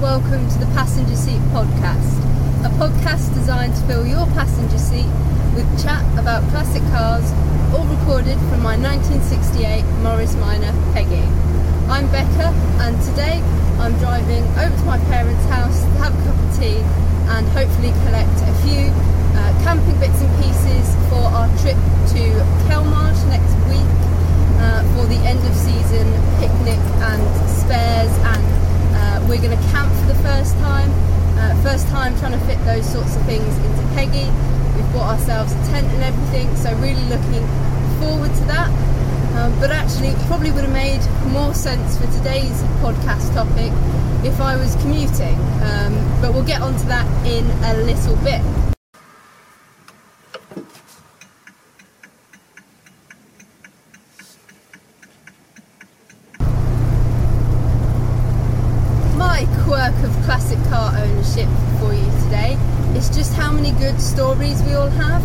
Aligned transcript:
welcome 0.00 0.48
to 0.48 0.56
the 0.56 0.64
Passenger 0.72 1.14
Seat 1.14 1.40
Podcast, 1.52 2.16
a 2.64 2.72
podcast 2.80 3.34
designed 3.34 3.74
to 3.76 3.82
fill 3.82 4.06
your 4.06 4.24
passenger 4.32 4.78
seat 4.78 5.04
with 5.52 5.68
chat 5.76 6.00
about 6.18 6.40
classic 6.48 6.80
cars, 6.88 7.28
all 7.76 7.84
recorded 7.84 8.40
from 8.48 8.64
my 8.64 8.80
1968 8.80 9.84
Morris 10.00 10.34
Minor 10.36 10.72
Peggy. 10.96 11.28
I'm 11.92 12.08
Becca, 12.08 12.48
and 12.80 12.96
today 13.12 13.44
I'm 13.76 13.92
driving 14.00 14.40
over 14.56 14.72
to 14.72 14.84
my 14.88 14.96
parents' 15.12 15.44
house 15.52 15.84
to 15.84 15.92
have 16.00 16.16
a 16.16 16.22
cup 16.24 16.38
of 16.48 16.48
tea 16.56 16.80
and 17.36 17.44
hopefully 17.52 17.92
collect 18.08 18.32
a 18.48 18.54
few 18.64 18.88
uh, 19.36 19.52
camping 19.68 20.00
bits 20.00 20.16
and 20.16 20.32
pieces 20.40 20.96
for 21.12 21.28
our 21.28 21.48
trip 21.60 21.76
to 22.16 22.24
Kelmarsh 22.72 23.20
next 23.28 23.52
week 23.68 23.92
uh, 24.64 24.80
for 24.96 25.04
the 25.12 25.20
end 25.28 25.44
of 25.44 25.52
season 25.52 26.08
picnic 26.40 26.80
and 27.04 27.20
spares 27.52 28.16
and 28.32 28.49
we're 29.30 29.40
going 29.40 29.56
to 29.56 29.68
camp 29.70 29.88
for 30.00 30.06
the 30.06 30.22
first 30.26 30.58
time. 30.58 30.90
Uh, 31.38 31.54
first 31.62 31.86
time 31.86 32.18
trying 32.18 32.32
to 32.32 32.46
fit 32.46 32.58
those 32.64 32.84
sorts 32.84 33.14
of 33.14 33.22
things 33.26 33.46
into 33.58 33.82
Peggy. 33.94 34.26
We've 34.74 34.92
bought 34.92 35.14
ourselves 35.20 35.52
a 35.52 35.56
tent 35.70 35.86
and 35.86 36.02
everything 36.02 36.54
so 36.56 36.74
really 36.82 37.04
looking 37.04 37.46
forward 38.02 38.34
to 38.34 38.44
that. 38.50 38.68
Um, 39.38 39.56
but 39.60 39.70
actually 39.70 40.08
it 40.08 40.18
probably 40.26 40.50
would 40.50 40.64
have 40.64 40.72
made 40.72 41.00
more 41.30 41.54
sense 41.54 41.96
for 41.96 42.10
today's 42.18 42.60
podcast 42.82 43.32
topic 43.32 43.70
if 44.26 44.40
I 44.40 44.56
was 44.56 44.74
commuting. 44.82 45.38
Um, 45.62 45.94
but 46.20 46.34
we'll 46.34 46.42
get 46.42 46.60
onto 46.60 46.84
that 46.88 47.06
in 47.24 47.46
a 47.70 47.84
little 47.84 48.16
bit 48.24 48.42
my 59.40 59.64
quirk 59.64 59.94
of 60.02 60.10
classic 60.24 60.58
car 60.68 60.96
ownership 60.96 61.48
for 61.78 61.94
you 61.94 62.04
today 62.24 62.58
is 62.94 63.08
just 63.08 63.32
how 63.34 63.50
many 63.52 63.70
good 63.72 64.00
stories 64.00 64.62
we 64.64 64.72
all 64.72 64.88
have. 64.88 65.22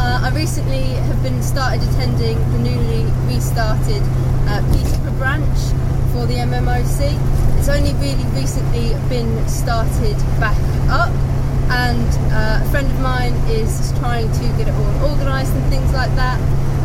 Uh, 0.00 0.20
I 0.22 0.30
recently 0.34 0.82
have 1.10 1.22
been 1.22 1.42
started 1.42 1.82
attending 1.90 2.38
the 2.50 2.58
newly 2.58 3.04
restarted 3.26 4.02
uh, 4.46 4.62
Peterborough 4.72 5.18
branch 5.18 5.58
for 6.12 6.26
the 6.26 6.38
MMOC. 6.38 7.18
It's 7.58 7.68
only 7.68 7.94
really 7.94 8.21
recently 8.34 8.94
been 9.08 9.30
started 9.48 10.16
back 10.40 10.58
up, 10.88 11.12
and 11.70 12.08
uh, 12.32 12.60
a 12.62 12.70
friend 12.70 12.90
of 12.90 13.00
mine 13.00 13.34
is 13.48 13.92
trying 13.98 14.30
to 14.32 14.44
get 14.56 14.68
it 14.68 14.74
all 14.74 15.10
organised 15.10 15.52
and 15.52 15.64
things 15.70 15.92
like 15.92 16.10
that. 16.16 16.40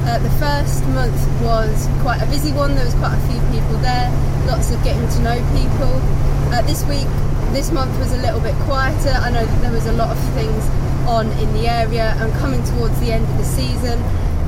Uh, 0.07 0.19
the 0.19 0.29
first 0.39 0.85
month 0.95 1.19
was 1.41 1.87
quite 2.01 2.21
a 2.21 2.25
busy 2.27 2.51
one. 2.53 2.75
There 2.75 2.85
was 2.85 2.95
quite 2.95 3.15
a 3.15 3.23
few 3.27 3.39
people 3.51 3.77
there, 3.79 4.07
lots 4.47 4.71
of 4.71 4.81
getting 4.83 5.07
to 5.07 5.19
know 5.19 5.37
people. 5.55 5.99
Uh, 6.53 6.61
this 6.63 6.83
week, 6.85 7.07
this 7.51 7.71
month 7.71 7.97
was 7.99 8.13
a 8.13 8.17
little 8.17 8.39
bit 8.39 8.55
quieter. 8.63 9.11
I 9.11 9.29
know 9.31 9.45
that 9.45 9.61
there 9.61 9.71
was 9.71 9.85
a 9.85 9.93
lot 9.93 10.09
of 10.15 10.19
things 10.33 10.63
on 11.07 11.31
in 11.39 11.53
the 11.53 11.67
area, 11.67 12.13
and 12.17 12.31
coming 12.39 12.63
towards 12.63 12.99
the 12.99 13.11
end 13.11 13.25
of 13.25 13.37
the 13.37 13.43
season, 13.43 13.99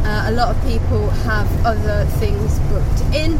uh, 0.05 0.25
a 0.27 0.31
lot 0.31 0.55
of 0.55 0.61
people 0.63 1.09
have 1.27 1.47
other 1.65 2.05
things 2.19 2.59
booked 2.71 3.15
in. 3.15 3.39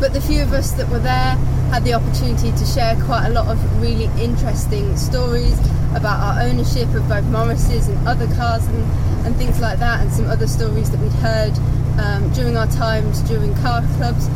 But 0.00 0.12
the 0.12 0.20
few 0.20 0.42
of 0.42 0.52
us 0.52 0.72
that 0.72 0.88
were 0.88 1.00
there 1.00 1.36
had 1.70 1.84
the 1.84 1.92
opportunity 1.92 2.50
to 2.52 2.64
share 2.64 2.96
quite 3.04 3.26
a 3.26 3.30
lot 3.30 3.46
of 3.46 3.58
really 3.80 4.08
interesting 4.22 4.96
stories 4.96 5.58
about 5.94 6.18
our 6.20 6.42
ownership 6.42 6.88
of 6.94 7.06
both 7.08 7.24
Morrises 7.24 7.88
and 7.88 8.08
other 8.08 8.26
cars 8.36 8.66
and, 8.66 8.82
and 9.26 9.36
things 9.36 9.60
like 9.60 9.78
that, 9.78 10.00
and 10.00 10.10
some 10.12 10.26
other 10.26 10.46
stories 10.46 10.90
that 10.90 11.00
we'd 11.00 11.12
heard 11.12 11.52
um, 12.00 12.32
during 12.32 12.56
our 12.56 12.66
times 12.68 13.20
during 13.22 13.54
car 13.56 13.82
clubs. 13.96 14.28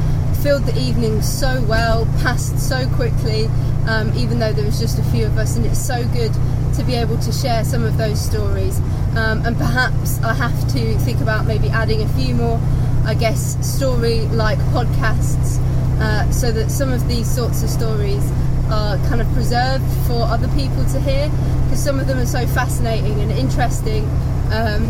Filled 0.43 0.65
the 0.65 0.77
evening 0.79 1.23
so 1.23 1.63
well, 1.69 2.05
passed 2.21 2.59
so 2.59 2.89
quickly, 2.97 3.47
um, 3.87 4.13
even 4.17 4.39
though 4.39 4.53
there 4.53 4.65
was 4.65 4.81
just 4.81 4.99
a 4.99 5.05
few 5.05 5.25
of 5.25 5.39
us, 5.39 5.57
and 5.57 5.65
it's 5.65 5.79
so 5.79 6.05
good 6.09 6.33
to 6.75 6.83
be 6.85 6.95
able 6.95 7.17
to 7.19 7.33
share 7.33 7.65
some 7.65 7.85
of 7.85 7.97
those 7.97 8.21
stories. 8.21 8.79
Um, 9.17 9.45
and 9.47 9.57
perhaps 9.57 10.21
I 10.23 10.35
have 10.35 10.73
to 10.73 10.99
think 10.99 11.21
about 11.21 11.47
maybe 11.47 11.69
adding 11.69 12.03
a 12.03 12.09
few 12.09 12.35
more, 12.35 12.61
I 13.05 13.15
guess, 13.15 13.57
story 13.67 14.21
like 14.29 14.59
podcasts 14.75 15.61
uh, 16.03 16.31
so 16.31 16.53
that 16.53 16.71
some 16.71 16.93
of 16.93 17.07
these 17.09 17.33
sorts 17.33 17.63
of 17.63 17.71
stories 17.71 18.31
are 18.71 18.97
kind 19.09 19.21
of 19.21 19.33
preserved 19.33 19.85
for 20.07 20.23
other 20.23 20.49
people 20.49 20.85
to 20.87 21.01
hear 21.01 21.31
because 21.65 21.83
some 21.83 21.99
of 21.99 22.07
them 22.07 22.19
are 22.19 22.27
so 22.27 22.47
fascinating 22.49 23.21
and 23.21 23.31
interesting 23.33 24.05
um, 24.53 24.83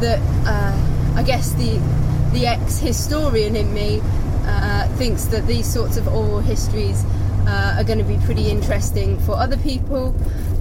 that 0.00 0.20
uh, 0.46 1.16
I 1.16 1.22
guess 1.22 1.52
the 1.52 1.80
the 2.32 2.46
ex-historian 2.46 3.56
in 3.56 3.72
me 3.72 4.00
uh, 4.44 4.88
thinks 4.96 5.24
that 5.26 5.46
these 5.46 5.66
sorts 5.66 5.96
of 5.96 6.06
oral 6.08 6.40
histories 6.40 7.04
uh, 7.46 7.76
are 7.78 7.84
going 7.84 7.98
to 7.98 8.04
be 8.04 8.18
pretty 8.24 8.50
interesting 8.50 9.18
for 9.20 9.36
other 9.36 9.56
people 9.58 10.14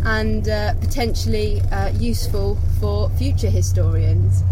and 0.05 0.47
uh, 0.47 0.73
potentially 0.75 1.61
uh, 1.71 1.89
useful 1.89 2.57
for 2.79 3.09
future 3.11 3.49
historians. 3.49 4.43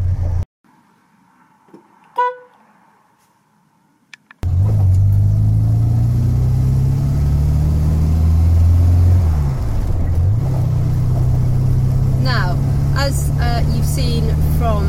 Now, 12.24 12.58
as 12.97 13.30
uh, 13.40 13.64
you've 13.75 13.82
seen 13.93 14.25
from 14.57 14.87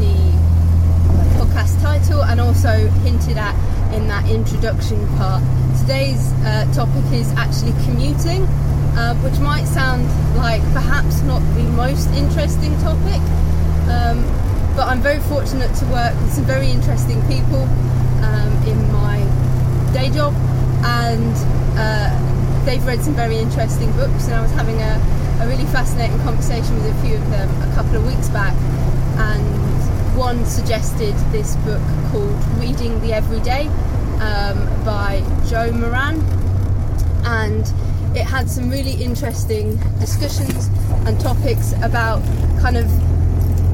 the 0.00 0.16
podcast 1.38 1.80
title 1.80 2.24
and 2.24 2.40
also 2.40 2.88
hinted 3.06 3.38
at 3.38 3.54
in 3.94 4.08
that 4.08 4.28
introduction 4.28 4.98
part, 5.16 5.40
today's 5.78 6.32
uh, 6.42 6.66
topic 6.74 7.04
is 7.12 7.30
actually 7.34 7.70
commuting, 7.86 8.42
uh, 8.98 9.14
which 9.22 9.38
might 9.38 9.64
sound 9.66 10.02
like 10.36 10.60
perhaps 10.72 11.22
not 11.22 11.38
the 11.54 11.62
most 11.78 12.08
interesting 12.10 12.76
topic, 12.80 13.22
um, 13.86 14.18
but 14.74 14.88
I'm 14.88 15.00
very 15.00 15.20
fortunate 15.30 15.72
to 15.72 15.84
work 15.86 16.12
with 16.20 16.32
some 16.34 16.44
very 16.44 16.70
interesting 16.70 17.22
people 17.30 17.62
um, 18.26 18.50
in 18.66 18.78
my 18.90 19.22
day 19.92 20.10
job, 20.10 20.34
and 20.82 21.34
uh, 21.78 22.10
they've 22.64 22.84
read 22.84 23.00
some 23.00 23.14
very 23.14 23.38
interesting 23.38 23.92
books, 23.92 24.26
and 24.26 24.34
I 24.34 24.42
was 24.42 24.50
having 24.50 24.82
a, 24.82 24.98
a 25.40 25.46
really 25.48 25.66
fascinating 25.66 26.18
conversation 26.20 26.74
with 26.76 26.86
a 26.86 27.02
few 27.02 27.16
of 27.16 27.30
them 27.30 27.48
a 27.62 27.74
couple 27.74 27.96
of 27.96 28.06
weeks 28.06 28.28
back, 28.28 28.54
and 29.18 30.16
one 30.16 30.44
suggested 30.46 31.14
this 31.32 31.56
book 31.56 31.82
called 32.10 32.34
Reading 32.58 33.00
the 33.00 33.12
Everyday 33.12 33.66
um, 34.20 34.84
by 34.84 35.22
Joe 35.48 35.72
Moran, 35.72 36.20
and 37.26 37.66
it 38.16 38.24
had 38.24 38.48
some 38.48 38.70
really 38.70 38.92
interesting 39.02 39.76
discussions 39.98 40.68
and 41.06 41.20
topics 41.20 41.72
about 41.82 42.22
kind 42.60 42.76
of 42.76 42.88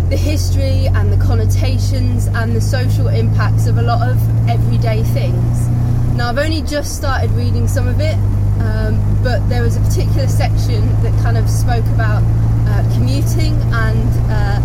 the 0.08 0.16
history 0.16 0.86
and 0.86 1.12
the 1.12 1.24
connotations 1.24 2.26
and 2.28 2.56
the 2.56 2.60
social 2.60 3.08
impacts 3.08 3.66
of 3.66 3.78
a 3.78 3.82
lot 3.82 4.08
of 4.08 4.16
everyday 4.48 5.02
things. 5.02 5.68
Now, 6.16 6.30
I've 6.30 6.38
only 6.38 6.62
just 6.62 6.96
started 6.96 7.30
reading 7.32 7.68
some 7.68 7.86
of 7.86 8.00
it, 8.00 8.16
um, 8.60 9.00
but 9.22 9.40
there 9.48 9.62
was 9.62 9.76
a 9.76 9.80
particular 9.80 10.28
section 10.28 10.80
that 11.02 11.12
kind 11.22 11.36
of 11.36 11.48
spoke 11.48 11.84
about 11.96 12.22
uh, 12.68 12.82
commuting 12.94 13.54
and 13.72 14.10
uh, 14.30 14.60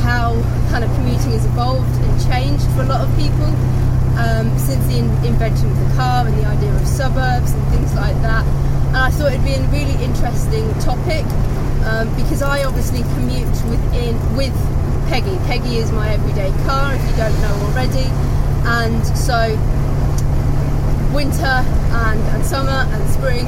how 0.00 0.34
kind 0.70 0.84
of 0.84 0.90
commuting 0.96 1.32
has 1.32 1.44
evolved 1.44 1.94
and 2.02 2.14
changed 2.26 2.64
for 2.72 2.82
a 2.82 2.86
lot 2.86 3.06
of 3.06 3.10
people 3.16 3.52
um, 4.18 4.48
since 4.58 4.84
the 4.86 4.98
in- 4.98 5.24
invention 5.24 5.70
of 5.70 5.78
the 5.78 5.94
car 5.94 6.26
and 6.26 6.36
the 6.38 6.46
idea 6.46 6.72
of 6.74 6.86
suburbs 6.86 7.52
and 7.52 7.62
things 7.68 7.94
like 7.94 8.16
that. 8.22 8.44
And 8.88 8.96
I 8.96 9.10
thought 9.10 9.32
it'd 9.32 9.44
be 9.44 9.54
a 9.54 9.62
really 9.68 9.96
interesting 10.02 10.72
topic 10.80 11.24
um, 11.84 12.08
because 12.16 12.42
I 12.42 12.64
obviously 12.64 13.02
commute 13.14 13.56
within 13.68 14.16
with 14.36 14.56
Peggy. 15.08 15.36
Peggy 15.46 15.76
is 15.76 15.92
my 15.92 16.08
everyday 16.14 16.50
car, 16.64 16.94
if 16.94 17.02
you 17.10 17.16
don't 17.16 17.36
know 17.40 17.54
already, 17.68 18.08
and 18.66 19.06
so 19.16 19.54
winter 21.16 21.64
and, 22.04 22.20
and 22.36 22.44
summer 22.44 22.84
and 22.92 23.08
spring 23.08 23.46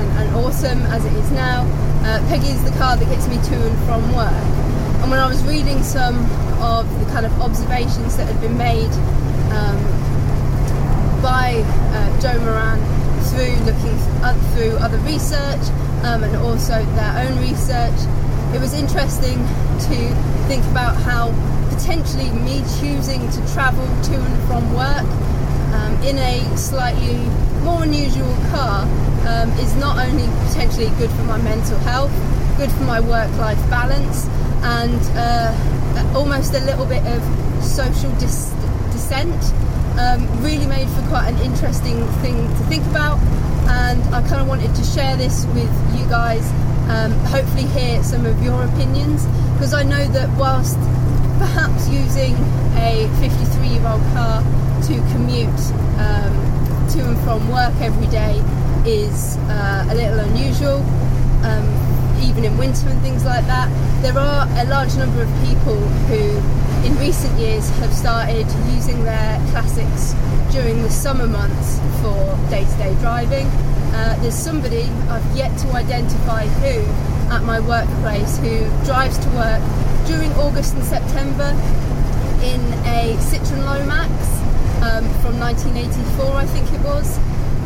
and, 0.00 0.08
and 0.16 0.34
autumn 0.36 0.80
as 0.88 1.04
it 1.04 1.12
is 1.12 1.30
now, 1.32 1.68
uh, 2.00 2.18
Peggy 2.28 2.48
is 2.48 2.64
the 2.64 2.72
car 2.78 2.96
that 2.96 3.04
gets 3.12 3.28
me 3.28 3.36
to 3.36 3.56
and 3.60 3.76
from 3.84 4.00
work. 4.16 4.32
And 5.04 5.10
when 5.10 5.20
I 5.20 5.28
was 5.28 5.44
reading 5.44 5.82
some 5.82 6.16
of 6.64 6.88
the 6.98 7.04
kind 7.12 7.26
of 7.26 7.32
observations 7.42 8.16
that 8.16 8.24
had 8.24 8.40
been 8.40 8.56
made 8.56 8.88
um, 9.52 9.76
by 11.20 11.60
uh, 11.92 12.20
Joe 12.24 12.40
Moran 12.40 12.80
through 13.28 13.52
looking 13.68 14.00
th- 14.24 14.40
through 14.56 14.80
other 14.80 14.96
research 15.04 15.60
um, 16.08 16.24
and 16.24 16.34
also 16.36 16.82
their 16.96 17.28
own 17.28 17.36
research, 17.44 18.00
it 18.56 18.60
was 18.64 18.72
interesting 18.72 19.36
to 19.92 19.98
think 20.48 20.64
about 20.72 20.96
how 20.96 21.28
potentially 21.68 22.30
me 22.30 22.64
choosing 22.80 23.20
to 23.28 23.52
travel 23.52 23.84
to 24.08 24.16
and 24.16 24.48
from 24.48 24.64
work 24.72 25.04
um, 25.74 25.94
in 26.02 26.18
a 26.18 26.56
slightly 26.56 27.16
more 27.62 27.82
unusual 27.84 28.34
car 28.50 28.82
um, 29.28 29.50
is 29.58 29.74
not 29.76 29.98
only 29.98 30.26
potentially 30.48 30.88
good 30.98 31.10
for 31.10 31.24
my 31.24 31.38
mental 31.42 31.78
health, 31.80 32.12
good 32.56 32.70
for 32.72 32.84
my 32.84 33.00
work-life 33.00 33.58
balance, 33.70 34.26
and 34.62 35.00
uh, 35.16 36.18
almost 36.18 36.54
a 36.54 36.60
little 36.60 36.86
bit 36.86 37.04
of 37.06 37.22
social 37.64 38.10
dis- 38.18 38.52
dissent 38.92 39.42
Um, 40.00 40.24
really 40.40 40.64
made 40.66 40.88
for 40.96 41.02
quite 41.12 41.28
an 41.28 41.38
interesting 41.44 41.98
thing 42.22 42.36
to 42.56 42.62
think 42.72 42.84
about, 42.86 43.18
and 43.68 44.00
I 44.14 44.22
kind 44.28 44.40
of 44.40 44.48
wanted 44.48 44.72
to 44.74 44.84
share 44.84 45.14
this 45.16 45.44
with 45.52 45.68
you 45.92 46.06
guys. 46.08 46.46
Um, 46.88 47.12
hopefully, 47.28 47.66
hear 47.66 48.02
some 48.02 48.24
of 48.24 48.40
your 48.42 48.64
opinions 48.64 49.26
because 49.54 49.74
I 49.74 49.82
know 49.82 50.06
that 50.16 50.28
whilst 50.38 50.78
perhaps 51.38 51.88
using 51.90 52.32
a 52.80 53.10
53 53.20 53.68
year 53.68 53.84
old 53.86 54.00
car 54.16 54.40
to 54.82 54.94
commute 55.12 55.62
um, 56.00 56.32
to 56.88 57.04
and 57.04 57.18
from 57.20 57.48
work 57.50 57.74
every 57.80 58.06
day 58.06 58.42
is 58.86 59.36
uh, 59.48 59.86
a 59.90 59.94
little 59.94 60.18
unusual, 60.20 60.78
um, 61.44 61.66
even 62.22 62.44
in 62.44 62.56
winter 62.56 62.88
and 62.88 63.00
things 63.02 63.24
like 63.24 63.44
that. 63.46 63.68
There 64.00 64.16
are 64.16 64.48
a 64.56 64.64
large 64.64 64.96
number 64.96 65.22
of 65.22 65.28
people 65.44 65.76
who, 66.08 66.38
in 66.86 66.96
recent 66.98 67.38
years, 67.38 67.68
have 67.80 67.92
started 67.92 68.46
using 68.72 69.04
their 69.04 69.36
classics 69.50 70.14
during 70.50 70.82
the 70.82 70.90
summer 70.90 71.26
months 71.26 71.78
for 72.00 72.16
day 72.48 72.64
to 72.64 72.76
day 72.78 72.96
driving. 73.00 73.46
Uh, 73.92 74.16
there's 74.22 74.34
somebody, 74.34 74.84
I've 75.10 75.36
yet 75.36 75.56
to 75.58 75.68
identify 75.72 76.46
who, 76.46 76.80
at 77.30 77.42
my 77.44 77.60
workplace 77.60 78.38
who 78.38 78.64
drives 78.86 79.18
to 79.18 79.28
work 79.36 79.62
during 80.06 80.32
August 80.32 80.74
and 80.74 80.84
September 80.84 81.50
in 82.42 82.60
a 82.88 83.14
Citroen 83.20 83.64
Lomax 83.66 84.49
um, 84.82 85.04
from 85.20 85.38
1984, 85.38 86.32
I 86.32 86.46
think 86.46 86.72
it 86.72 86.80
was, 86.80 87.18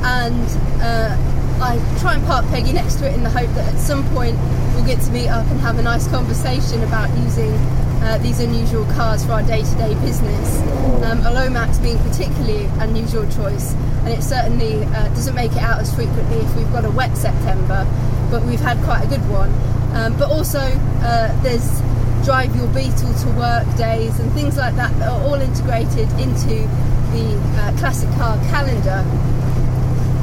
and 0.03 0.47
uh, 0.83 1.17
I 1.63 1.79
try 2.01 2.15
and 2.15 2.25
park 2.27 2.45
Peggy 2.49 2.73
next 2.73 2.97
to 2.97 3.09
it 3.09 3.15
in 3.15 3.23
the 3.23 3.31
hope 3.31 3.49
that 3.55 3.73
at 3.73 3.81
some 3.81 4.05
point 4.11 4.37
we'll 4.75 4.85
get 4.85 5.01
to 5.03 5.11
meet 5.11 5.29
up 5.29 5.47
and 5.47 5.61
have 5.61 5.79
a 5.79 5.83
nice 5.83 6.09
conversation 6.09 6.83
about 6.83 7.09
using 7.19 7.55
uh, 8.03 8.19
these 8.19 8.41
unusual 8.41 8.85
cars 8.93 9.25
for 9.25 9.33
our 9.33 9.43
day-to-day 9.43 9.95
business. 10.01 10.61
Um, 11.05 11.21
a 11.25 11.31
Lomax 11.31 11.79
being 11.79 11.99
particularly 11.99 12.67
unusual 12.81 13.25
choice, 13.31 13.73
and 14.05 14.09
it 14.09 14.23
certainly 14.23 14.85
uh, 14.85 15.09
doesn't 15.15 15.35
make 15.35 15.53
it 15.53 15.63
out 15.63 15.81
as 15.81 15.95
frequently 15.95 16.39
if 16.39 16.57
we've 16.57 16.71
got 16.73 16.85
a 16.85 16.91
wet 16.91 17.17
September, 17.17 17.87
but 18.31 18.43
we've 18.43 18.61
had 18.61 18.77
quite 18.85 19.05
a 19.05 19.09
good 19.09 19.27
one. 19.31 19.51
Um, 19.95 20.19
but 20.19 20.31
also, 20.31 20.59
uh, 20.59 21.43
there's 21.43 21.81
drive 22.25 22.57
your 22.57 22.67
Beetle 22.69 23.13
to 23.13 23.29
work 23.37 23.65
days 23.77 24.19
and 24.19 24.33
things 24.33 24.57
like 24.57 24.75
that 24.77 24.91
that 24.99 25.13
are 25.13 25.21
all 25.29 25.35
integrated 25.35 26.11
into 26.19 26.67
the 27.15 27.39
uh, 27.63 27.79
classic 27.79 28.11
car 28.17 28.37
calendar 28.51 29.03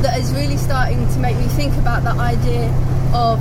that 0.04 0.20
is 0.20 0.34
really 0.34 0.58
starting 0.58 1.08
to 1.10 1.20
make 1.20 1.38
me 1.38 1.46
think 1.56 1.74
about 1.78 2.04
the 2.04 2.12
idea 2.12 2.68
of 3.14 3.40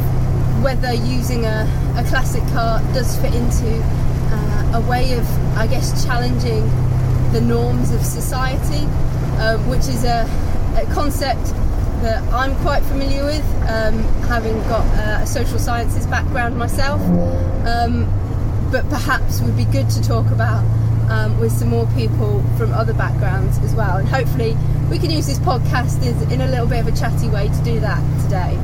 whether 0.63 0.93
using 0.93 1.47
a, 1.47 1.67
a 1.97 2.05
classic 2.09 2.43
car 2.53 2.81
does 2.93 3.17
fit 3.17 3.35
into 3.35 3.83
uh, 3.83 4.73
a 4.75 4.81
way 4.89 5.15
of, 5.15 5.27
I 5.57 5.67
guess, 5.67 6.05
challenging 6.05 6.63
the 7.33 7.41
norms 7.41 7.93
of 7.93 8.05
society, 8.05 8.85
uh, 9.41 9.59
which 9.69 9.89
is 9.89 10.05
a, 10.05 10.29
a, 10.77 10.87
concept 10.95 11.45
that 12.03 12.23
I'm 12.33 12.55
quite 12.57 12.83
familiar 12.85 13.25
with, 13.25 13.45
um, 13.69 14.03
having 14.29 14.57
got 14.69 14.87
a 14.99 15.27
social 15.27 15.59
sciences 15.59 16.07
background 16.07 16.57
myself. 16.57 17.01
Um, 17.67 18.07
but 18.71 18.89
perhaps 18.89 19.41
would 19.41 19.57
be 19.57 19.65
good 19.65 19.91
to 19.91 20.03
talk 20.03 20.27
about 20.27 20.63
um, 21.11 21.39
with 21.41 21.53
some 21.53 21.69
more 21.69 21.87
people 21.89 22.43
from 22.57 22.73
other 22.73 22.95
backgrounds 22.95 23.59
as 23.59 23.75
well. 23.75 23.99
And 23.99 24.09
hopefully, 24.09 24.57
we 24.89 24.99
can 24.99 25.11
use 25.11 25.27
this 25.27 25.39
podcast 25.41 26.03
in 26.33 26.41
a 26.41 26.47
little 26.47 26.67
bit 26.67 26.81
of 26.81 26.87
a 26.87 26.97
chatty 26.97 27.29
way 27.29 27.49
to 27.49 27.65
do 27.65 27.81
that 27.81 28.01
today. 28.23 28.59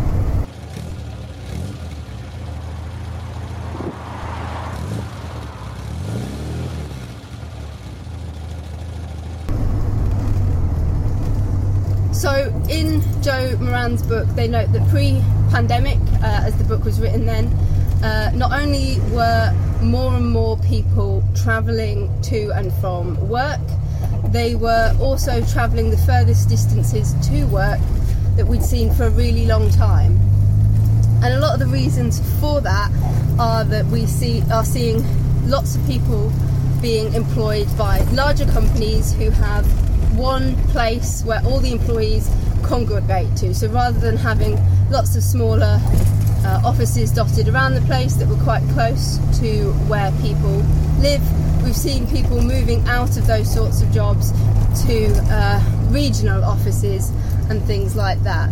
So, 12.13 12.33
in 12.71 13.03
Joe 13.23 13.57
Moran's 13.61 14.03
book, 14.03 14.27
they 14.35 14.49
note 14.49 14.73
that 14.73 14.89
pre 14.89 15.23
pandemic, 15.51 15.99
uh, 16.23 16.47
as 16.47 16.57
the 16.57 16.65
book 16.65 16.85
was 16.85 17.01
written 17.01 17.27
then, 17.27 17.47
uh, 18.03 18.31
not 18.35 18.53
only 18.53 18.99
were 19.13 19.55
more 19.83 20.15
and 20.15 20.31
more 20.31 20.57
people 20.59 21.23
travelling 21.35 22.11
to 22.23 22.51
and 22.53 22.73
from 22.75 23.29
work, 23.29 23.61
they 24.29 24.55
were 24.55 24.95
also 25.01 25.45
travelling 25.47 25.91
the 25.91 25.99
furthest 25.99 26.49
distances 26.49 27.15
to 27.29 27.45
work 27.45 27.81
that 28.37 28.47
we'd 28.47 28.63
seen 28.63 28.93
for 28.93 29.05
a 29.05 29.11
really 29.11 29.47
long 29.47 29.71
time. 29.71 30.19
And 31.23 31.35
a 31.35 31.41
lot 31.41 31.55
of 31.55 31.61
the 31.61 31.67
reasons 31.67 32.21
for 32.41 32.61
that 32.61 32.91
are 33.39 33.65
that 33.65 33.87
we 33.87 34.07
see 34.07 34.43
are 34.53 34.65
seeing 34.65 35.05
lots 35.49 35.77
of 35.77 35.87
people 35.87 36.33
being 36.83 37.13
employed 37.15 37.67
by 37.79 38.01
larger 38.13 38.47
companies 38.47 39.13
who 39.15 39.31
have 39.31 39.67
one 40.17 40.55
place 40.69 41.23
where 41.25 41.41
all 41.45 41.61
the 41.61 41.73
employees 41.73 42.31
congregate 42.63 43.35
to. 43.37 43.55
So 43.55 43.69
rather 43.69 43.99
than 43.99 44.17
having 44.17 44.59
lots 44.91 45.17
of 45.17 45.23
smaller 45.23 45.81
uh, 46.47 46.61
offices 46.65 47.11
dotted 47.11 47.49
around 47.49 47.75
the 47.75 47.81
place 47.83 48.15
that 48.15 48.29
were 48.29 48.43
quite 48.45 48.63
close 48.71 49.19
to 49.41 49.73
where 49.89 50.13
people 50.23 50.63
live. 51.01 51.21
We've 51.65 51.77
seen 51.77 52.07
people 52.07 52.41
moving 52.41 52.87
out 52.87 53.17
of 53.17 53.27
those 53.27 53.53
sorts 53.53 53.83
of 53.83 53.91
jobs 53.91 54.31
to 54.87 55.13
uh, 55.31 55.61
regional 55.91 56.45
offices 56.45 57.11
and 57.51 57.61
things 57.65 57.97
like 57.97 58.23
that. 58.23 58.49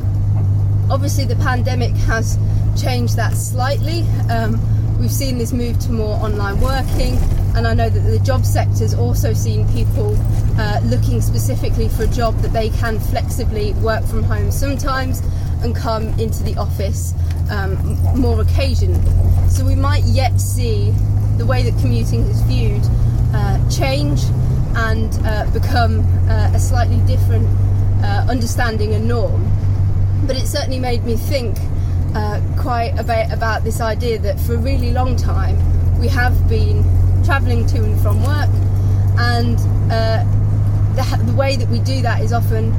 Obviously, 0.91 1.25
the 1.25 1.37
pandemic 1.37 1.93
has 2.09 2.37
changed 2.77 3.17
that 3.17 3.35
slightly. 3.35 4.03
Um, 4.29 4.59
we've 4.99 5.13
seen 5.13 5.39
this 5.39 5.53
move 5.53 5.79
to 5.81 5.93
more 5.93 6.17
online 6.17 6.61
working, 6.61 7.17
and 7.55 7.67
I 7.67 7.75
know 7.75 7.89
that 7.89 8.01
the 8.01 8.19
job 8.19 8.45
sector's 8.45 8.95
also 8.95 9.33
seen 9.33 9.69
people 9.69 10.17
uh, 10.59 10.81
looking 10.85 11.21
specifically 11.21 11.89
for 11.89 12.03
a 12.03 12.09
job 12.09 12.37
that 12.39 12.53
they 12.53 12.71
can 12.71 12.99
flexibly 12.99 13.73
work 13.75 14.05
from 14.05 14.25
home 14.25 14.51
sometimes 14.51 15.23
and 15.65 15.75
come 15.75 16.09
into 16.21 16.43
the 16.43 16.55
office 16.57 17.15
um, 17.51 17.75
more 18.21 18.41
occasionally. 18.43 19.01
So 19.49 19.65
we 19.65 19.75
might 19.75 20.05
yet 20.05 20.39
see 20.41 20.93
the 21.39 21.47
way 21.47 21.69
that 21.69 21.79
commuting 21.81 22.21
is 22.23 22.41
viewed 22.43 22.83
uh, 23.35 23.71
change 23.71 24.23
and 24.77 25.13
uh, 25.25 25.51
become 25.53 26.01
uh, 26.29 26.53
a 26.55 26.59
slightly 26.59 26.99
different 27.07 27.47
uh, 28.03 28.27
understanding 28.29 28.95
and 28.95 29.09
norm. 29.09 29.51
But 30.27 30.37
it 30.37 30.47
certainly 30.47 30.79
made 30.79 31.05
me 31.05 31.17
think 31.17 31.57
uh, 32.15 32.41
quite 32.59 32.99
a 32.99 33.03
bit 33.03 33.33
about 33.33 33.65
this 33.65 33.81
idea 33.81 34.19
that 34.19 34.39
for 34.41 34.55
a 34.55 34.59
really 34.59 34.93
long 34.93 35.17
time 35.17 35.57
we 35.99 36.09
have 36.09 36.49
been 36.49 36.85
travelling 37.25 37.67
to 37.69 37.83
and 37.83 38.01
from 38.01 38.23
work, 38.23 38.51
and 39.19 39.59
uh, 39.91 40.23
the, 40.95 41.25
the, 41.25 41.35
way 41.35 41.57
that 41.57 41.69
we 41.69 41.79
do 41.81 42.03
that 42.03 42.21
is 42.21 42.33
often 42.33 42.73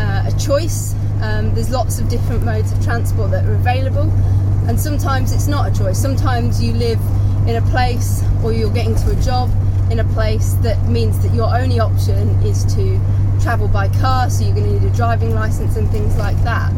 a 0.00 0.32
choice 0.38 0.94
um, 1.22 1.54
there's 1.54 1.70
lots 1.70 1.98
of 1.98 2.08
different 2.08 2.44
modes 2.44 2.72
of 2.72 2.82
transport 2.82 3.30
that 3.30 3.44
are 3.44 3.54
available, 3.54 4.10
and 4.68 4.78
sometimes 4.78 5.32
it's 5.32 5.46
not 5.46 5.70
a 5.70 5.78
choice. 5.78 6.00
Sometimes 6.00 6.62
you 6.62 6.72
live 6.72 7.00
in 7.46 7.56
a 7.56 7.62
place 7.70 8.22
or 8.42 8.52
you're 8.52 8.72
getting 8.72 8.94
to 8.94 9.10
a 9.10 9.22
job 9.22 9.50
in 9.90 9.98
a 9.98 10.04
place 10.12 10.52
that 10.62 10.78
means 10.88 11.18
that 11.20 11.34
your 11.34 11.54
only 11.54 11.80
option 11.80 12.28
is 12.44 12.64
to 12.74 13.00
travel 13.42 13.68
by 13.68 13.88
car, 14.00 14.30
so 14.30 14.44
you're 14.44 14.54
going 14.54 14.66
to 14.66 14.80
need 14.80 14.90
a 14.90 14.94
driving 14.94 15.34
license 15.34 15.76
and 15.76 15.88
things 15.90 16.16
like 16.16 16.36
that. 16.44 16.72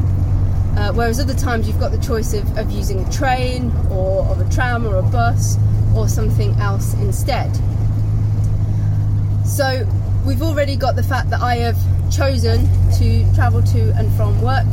Uh, 0.77 0.93
whereas 0.95 1.21
other 1.21 1.35
times 1.35 1.69
you've 1.69 1.81
got 1.81 1.93
the 1.93 1.99
choice 1.99 2.33
of, 2.33 2.57
of 2.57 2.71
using 2.71 3.01
a 3.01 3.13
train 3.13 3.71
or 3.91 4.25
of 4.27 4.41
a 4.41 4.49
tram 4.51 4.87
or 4.87 4.97
a 4.97 5.03
bus 5.03 5.59
or 5.95 6.09
something 6.09 6.53
else 6.61 6.95
instead. 6.95 7.55
So 9.45 9.87
we've 10.25 10.43
already 10.43 10.77
got 10.77 10.97
the 10.97 11.03
fact 11.03 11.31
that 11.31 11.41
I 11.41 11.57
have 11.57 11.77
chosen 12.11 12.69
to 12.99 13.35
travel 13.35 13.63
to 13.63 13.91
and 13.97 14.13
from 14.15 14.41
work 14.41 14.67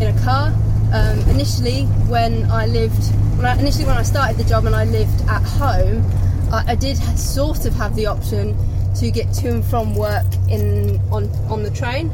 in 0.00 0.14
a 0.14 0.20
car. 0.22 0.52
Um, 0.92 1.18
initially, 1.30 1.84
when 2.08 2.50
I 2.50 2.66
lived, 2.66 3.02
when 3.36 3.46
I, 3.46 3.58
initially 3.58 3.86
when 3.86 3.96
I 3.96 4.02
started 4.02 4.36
the 4.36 4.44
job 4.44 4.66
and 4.66 4.74
I 4.74 4.84
lived 4.84 5.22
at 5.28 5.42
home, 5.42 6.04
I, 6.52 6.72
I 6.72 6.74
did 6.74 6.96
sort 7.18 7.64
of 7.64 7.74
have 7.74 7.96
the 7.96 8.06
option 8.06 8.56
to 8.96 9.10
get 9.10 9.32
to 9.34 9.48
and 9.48 9.64
from 9.64 9.94
work 9.94 10.26
in 10.48 11.00
on 11.10 11.28
on 11.48 11.62
the 11.62 11.70
train. 11.70 12.10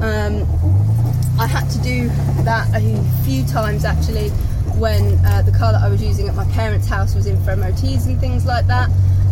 Um, 0.00 0.46
I 1.38 1.46
had 1.46 1.68
to 1.70 1.78
do 1.78 2.08
that 2.44 2.68
a 2.74 3.24
few 3.24 3.44
times 3.46 3.84
actually 3.84 4.30
when 4.78 5.18
uh, 5.26 5.42
the 5.42 5.52
car 5.52 5.72
that 5.72 5.82
I 5.82 5.88
was 5.88 6.02
using 6.02 6.28
at 6.28 6.34
my 6.34 6.46
parents' 6.46 6.88
house 6.88 7.14
was 7.14 7.26
in 7.26 7.42
for 7.44 7.54
MOTs 7.56 8.06
and 8.06 8.18
things 8.20 8.46
like 8.46 8.66
that. 8.68 8.88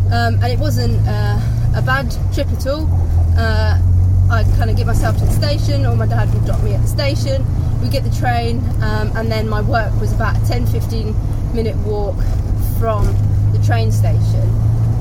Um, 0.07 0.35
and 0.35 0.47
it 0.47 0.59
wasn't 0.59 1.01
uh, 1.07 1.41
a 1.77 1.83
bad 1.83 2.11
trip 2.33 2.49
at 2.49 2.67
all. 2.67 2.89
Uh, 3.37 3.79
I'd 4.31 4.47
kind 4.57 4.71
of 4.71 4.77
get 4.77 4.87
myself 4.87 5.17
to 5.19 5.25
the 5.25 5.33
station, 5.33 5.87
or 5.87 5.95
my 5.95 6.07
dad 6.07 6.33
would 6.35 6.45
drop 6.47 6.63
me 6.63 6.75
at 6.75 6.83
the 6.83 6.89
station. 6.89 7.45
We 7.81 7.89
get 7.89 8.03
the 8.03 8.17
train, 8.19 8.59
um, 8.83 9.15
and 9.17 9.31
then 9.31 9.49
my 9.49 9.61
work 9.61 9.93
was 10.01 10.13
about 10.13 10.43
a 10.43 10.47
10 10.47 10.67
15 10.67 11.15
minute 11.55 11.77
walk 11.79 12.17
from 12.81 13.07
the 13.53 13.63
train 13.65 13.93
station. 13.93 14.49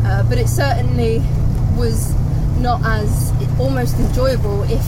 Uh, 0.05 0.23
but 0.29 0.37
it 0.37 0.47
certainly 0.47 1.23
was 1.77 2.13
not 2.59 2.81
as 2.85 3.31
almost 3.59 3.97
enjoyable, 3.97 4.63
if 4.63 4.85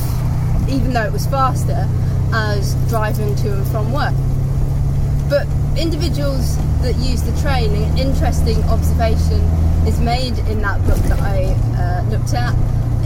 even 0.70 0.94
though 0.94 1.04
it 1.04 1.12
was 1.12 1.26
faster, 1.28 1.88
as 2.34 2.76
driving 2.90 3.36
to 3.38 3.54
and 3.54 3.68
from 3.68 3.92
work. 3.92 4.14
But 5.30 5.48
individuals 5.78 6.58
that 6.82 6.96
use 6.98 7.22
the 7.22 7.36
train, 7.42 7.74
an 7.74 7.98
interesting 7.98 8.62
observation 8.66 9.42
is 9.88 10.00
made 10.00 10.38
in 10.50 10.62
that 10.62 10.84
book 10.86 11.00
that 11.10 11.20
I 11.20 11.54
uh, 11.78 12.10
looked 12.10 12.34
at 12.34 12.54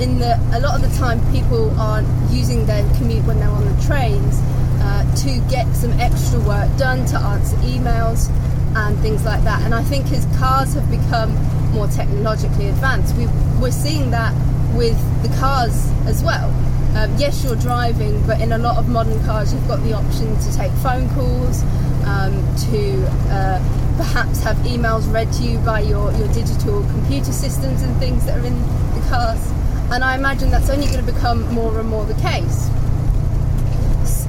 in 0.01 0.17
that 0.17 0.39
a 0.55 0.59
lot 0.59 0.75
of 0.75 0.89
the 0.89 0.97
time 0.97 1.19
people 1.31 1.69
aren't 1.79 2.07
using 2.31 2.65
their 2.65 2.81
commute 2.97 3.23
when 3.25 3.39
they're 3.39 3.49
on 3.49 3.63
the 3.65 3.83
trains 3.85 4.39
uh, 4.81 5.15
to 5.15 5.39
get 5.49 5.71
some 5.75 5.91
extra 5.99 6.39
work 6.39 6.75
done, 6.77 7.05
to 7.05 7.17
answer 7.17 7.55
emails 7.57 8.29
and 8.75 8.97
things 8.99 9.23
like 9.25 9.43
that. 9.43 9.61
And 9.61 9.75
I 9.75 9.83
think 9.83 10.11
as 10.11 10.25
cars 10.37 10.73
have 10.73 10.89
become 10.89 11.35
more 11.71 11.87
technologically 11.87 12.67
advanced, 12.67 13.15
we 13.15 13.27
we're 13.61 13.71
seeing 13.71 14.09
that 14.11 14.33
with 14.75 14.97
the 15.21 15.29
cars 15.37 15.91
as 16.07 16.23
well. 16.23 16.49
Um, 16.97 17.15
yes, 17.17 17.43
you're 17.43 17.55
driving, 17.55 18.25
but 18.25 18.41
in 18.41 18.53
a 18.53 18.57
lot 18.57 18.77
of 18.77 18.89
modern 18.89 19.23
cars, 19.23 19.53
you've 19.53 19.67
got 19.67 19.83
the 19.83 19.93
option 19.93 20.35
to 20.39 20.57
take 20.57 20.71
phone 20.83 21.07
calls, 21.09 21.63
um, 22.05 22.33
to 22.71 23.05
uh, 23.29 23.59
perhaps 23.97 24.43
have 24.43 24.57
emails 24.57 25.11
read 25.13 25.31
to 25.33 25.43
you 25.43 25.57
by 25.59 25.81
your, 25.81 26.11
your 26.13 26.27
digital 26.29 26.83
computer 26.91 27.31
systems 27.31 27.81
and 27.81 27.95
things 27.97 28.25
that 28.25 28.39
are 28.39 28.45
in 28.45 28.59
the 28.95 29.05
cars. 29.09 29.51
And 29.91 30.03
I 30.03 30.15
imagine 30.15 30.49
that's 30.49 30.69
only 30.69 30.87
going 30.87 31.05
to 31.05 31.11
become 31.11 31.43
more 31.53 31.79
and 31.79 31.89
more 31.89 32.05
the 32.05 32.19
case, 32.21 32.69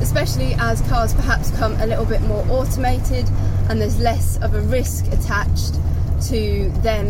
especially 0.01 0.55
as 0.59 0.81
cars 0.83 1.15
perhaps 1.15 1.51
come 1.53 1.75
a 1.81 1.87
little 1.87 2.05
bit 2.05 2.21
more 2.23 2.45
automated 2.51 3.29
and 3.69 3.81
there's 3.81 3.99
less 4.01 4.37
of 4.43 4.55
a 4.55 4.61
risk 4.63 5.07
attached 5.13 5.75
to 6.29 6.69
them 6.83 7.07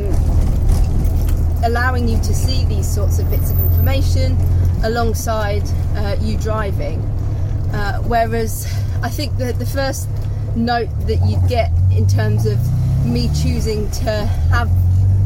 allowing 1.64 2.09
you 2.09 2.16
to 2.19 2.35
see 2.35 2.64
these 2.64 2.92
sorts 2.92 3.19
of 3.19 3.31
bits 3.31 3.50
of 3.50 3.59
information 3.61 4.37
alongside 4.85 5.62
uh, 5.97 6.16
you 6.21 6.37
driving. 6.38 7.00
Uh, 7.73 7.99
whereas 8.02 8.66
I 9.02 9.09
think 9.09 9.37
that 9.38 9.59
the 9.59 9.66
first 9.66 10.09
note 10.56 10.88
that 11.06 11.21
you 11.26 11.38
get 11.49 11.71
in 11.90 12.06
terms 12.06 12.47
of 12.47 12.59
me 13.04 13.28
choosing 13.42 13.90
to 13.90 14.11
have 14.50 14.71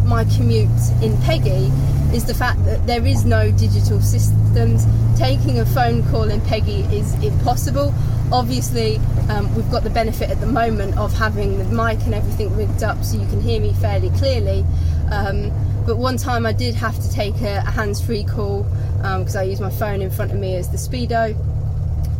my 0.06 0.24
commute 0.36 0.68
in 1.02 1.16
Peggy 1.22 1.70
is 2.14 2.24
the 2.24 2.34
fact 2.34 2.64
that 2.64 2.86
there 2.86 3.04
is 3.04 3.24
no 3.24 3.50
digital 3.52 4.00
systems. 4.00 4.86
Taking 5.18 5.58
a 5.58 5.66
phone 5.66 6.08
call 6.10 6.24
in 6.24 6.40
Peggy 6.42 6.82
is 6.96 7.12
impossible. 7.22 7.92
Obviously, 8.32 8.96
um, 9.28 9.52
we've 9.54 9.70
got 9.70 9.82
the 9.82 9.90
benefit 9.90 10.30
at 10.30 10.40
the 10.40 10.46
moment 10.46 10.96
of 10.96 11.12
having 11.12 11.58
the 11.58 11.64
mic 11.64 12.00
and 12.04 12.14
everything 12.14 12.54
rigged 12.56 12.82
up 12.82 13.02
so 13.04 13.18
you 13.18 13.26
can 13.26 13.40
hear 13.40 13.60
me 13.60 13.72
fairly 13.74 14.10
clearly. 14.10 14.64
Um, 15.10 15.50
but 15.84 15.96
one 15.98 16.16
time 16.16 16.46
I 16.46 16.52
did 16.52 16.74
have 16.74 16.96
to 17.00 17.10
take 17.10 17.40
a, 17.42 17.58
a 17.58 17.70
hands 17.70 18.00
free 18.00 18.24
call 18.24 18.62
because 18.96 19.36
um, 19.36 19.40
I 19.40 19.44
use 19.44 19.60
my 19.60 19.70
phone 19.70 20.02
in 20.02 20.10
front 20.10 20.32
of 20.32 20.38
me 20.38 20.56
as 20.56 20.68
the 20.70 20.76
speedo. 20.76 21.36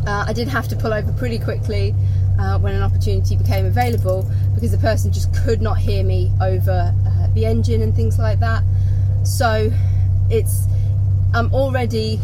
Uh, 0.06 0.25
I 0.26 0.32
did 0.32 0.46
have 0.48 0.68
to 0.68 0.76
pull 0.76 0.92
over 0.92 1.12
pretty 1.12 1.38
quickly 1.38 1.94
uh, 2.38 2.59
when 2.59 2.75
an 2.75 2.83
opportunity 2.83 3.37
became 3.37 3.66
available 3.66 4.28
because 4.55 4.71
the 4.71 4.78
person 4.78 5.12
just 5.12 5.35
could 5.35 5.61
not 5.61 5.78
hear 5.78 6.05
me 6.05 6.31
over 6.40 6.95
uh, 7.07 7.26
the 7.35 7.47
engine 7.47 7.83
and 7.83 7.95
things 7.95 8.19
like 8.19 8.40
that. 8.40 8.62
So 9.25 9.71
it's 10.31 10.66
I'm 11.35 11.52
already 11.52 12.21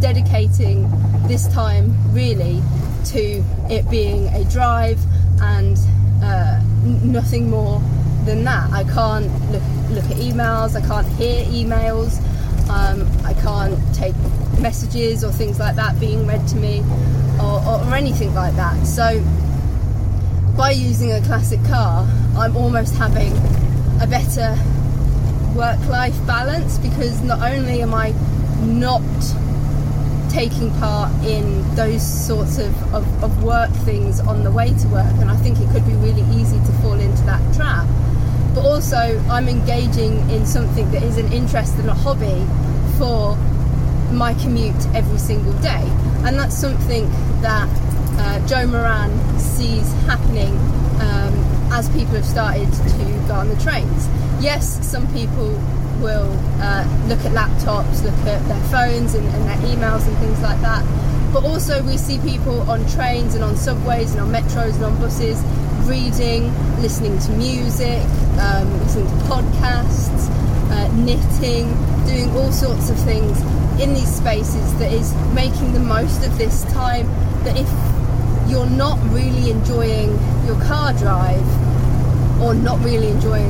dedicating 0.00 0.90
this 1.26 1.48
time 1.48 1.94
really 2.12 2.62
to 3.06 3.42
it 3.70 3.88
being 3.90 4.28
a 4.28 4.44
drive 4.50 5.00
and 5.40 5.78
uh, 6.22 6.60
nothing 7.02 7.48
more 7.48 7.80
than 8.24 8.44
that. 8.44 8.70
I 8.72 8.84
can't 8.84 9.26
look, 9.50 9.62
look 9.90 10.04
at 10.04 10.16
emails, 10.18 10.76
I 10.76 10.86
can't 10.86 11.06
hear 11.14 11.44
emails, 11.46 12.22
um, 12.68 13.08
I 13.24 13.34
can't 13.34 13.78
take 13.94 14.14
messages 14.60 15.24
or 15.24 15.32
things 15.32 15.58
like 15.58 15.76
that 15.76 15.98
being 16.00 16.26
read 16.26 16.46
to 16.48 16.56
me 16.56 16.80
or, 17.40 17.62
or, 17.66 17.84
or 17.86 17.94
anything 17.94 18.34
like 18.34 18.54
that. 18.56 18.86
So 18.86 19.22
by 20.56 20.70
using 20.70 21.12
a 21.12 21.20
classic 21.22 21.62
car, 21.64 22.08
I'm 22.36 22.56
almost 22.56 22.94
having 22.94 23.32
a 24.00 24.06
better 24.06 24.56
work 25.54 25.80
life 25.88 26.14
balance 26.26 26.78
because 26.78 27.20
not 27.22 27.40
only 27.50 27.82
am 27.82 27.94
I 27.94 28.10
not 28.62 29.02
taking 30.30 30.70
part 30.80 31.12
in 31.24 31.62
those 31.76 32.02
sorts 32.02 32.58
of, 32.58 32.94
of, 32.94 33.22
of, 33.22 33.44
work 33.44 33.70
things 33.84 34.18
on 34.18 34.42
the 34.42 34.50
way 34.50 34.74
to 34.74 34.88
work, 34.88 35.14
and 35.20 35.30
I 35.30 35.36
think 35.36 35.60
it 35.60 35.70
could 35.70 35.86
be 35.86 35.92
really 35.94 36.22
easy 36.34 36.58
to 36.58 36.72
fall 36.82 36.98
into 36.98 37.22
that 37.22 37.40
trap. 37.54 37.86
But 38.54 38.64
also, 38.66 39.20
I'm 39.28 39.48
engaging 39.48 40.30
in 40.30 40.46
something 40.46 40.90
that 40.92 41.02
is 41.02 41.18
an 41.18 41.32
interest 41.32 41.74
and 41.78 41.88
a 41.88 41.94
hobby 41.94 42.46
for 42.98 43.36
my 44.12 44.34
commute 44.34 44.86
every 44.94 45.18
single 45.18 45.52
day, 45.54 45.82
and 46.24 46.38
that's 46.38 46.56
something 46.56 47.10
that 47.42 47.68
uh, 48.18 48.46
Joe 48.46 48.66
Moran 48.66 49.10
sees 49.40 49.92
happening 50.04 50.54
um, 51.02 51.34
as 51.72 51.88
people 51.90 52.14
have 52.14 52.24
started 52.24 52.72
to 52.72 53.24
go 53.26 53.34
on 53.34 53.48
the 53.48 53.56
trains. 53.56 54.08
Yes, 54.40 54.86
some 54.86 55.12
people 55.12 55.50
will 56.00 56.30
uh, 56.60 56.84
look 57.08 57.20
at 57.24 57.32
laptops, 57.32 58.04
look 58.04 58.14
at 58.26 58.46
their 58.46 58.62
phones 58.70 59.14
and, 59.14 59.26
and, 59.34 59.44
their 59.48 59.56
emails 59.68 60.06
and 60.06 60.16
things 60.18 60.40
like 60.42 60.60
that. 60.60 60.84
But 61.32 61.44
also, 61.44 61.82
we 61.82 61.96
see 61.96 62.18
people 62.18 62.60
on 62.70 62.86
trains 62.88 63.34
and 63.34 63.42
on 63.42 63.56
subways 63.56 64.12
and 64.14 64.20
on 64.20 64.30
metros 64.30 64.74
and 64.76 64.84
on 64.84 65.00
buses 65.00 65.42
reading, 65.88 66.52
listening 66.80 67.18
to 67.18 67.30
music, 67.32 68.02
um, 68.38 68.72
listening 68.80 69.06
to 69.06 69.14
podcasts, 69.24 70.28
uh, 70.70 70.88
knitting, 70.94 71.68
doing 72.06 72.30
all 72.36 72.52
sorts 72.52 72.90
of 72.90 72.98
things 72.98 73.40
in 73.80 73.94
these 73.94 74.14
spaces 74.14 74.72
that 74.78 74.92
is 74.92 75.14
making 75.34 75.72
the 75.72 75.80
most 75.80 76.24
of 76.24 76.36
this 76.38 76.64
time 76.72 77.06
that 77.44 77.56
if 77.56 77.68
you're 78.48 78.70
not 78.70 78.98
really 79.12 79.50
enjoying 79.50 80.10
your 80.46 80.60
car 80.62 80.92
drive 80.94 81.42
or 82.40 82.54
not 82.54 82.78
really 82.84 83.08
enjoying 83.08 83.48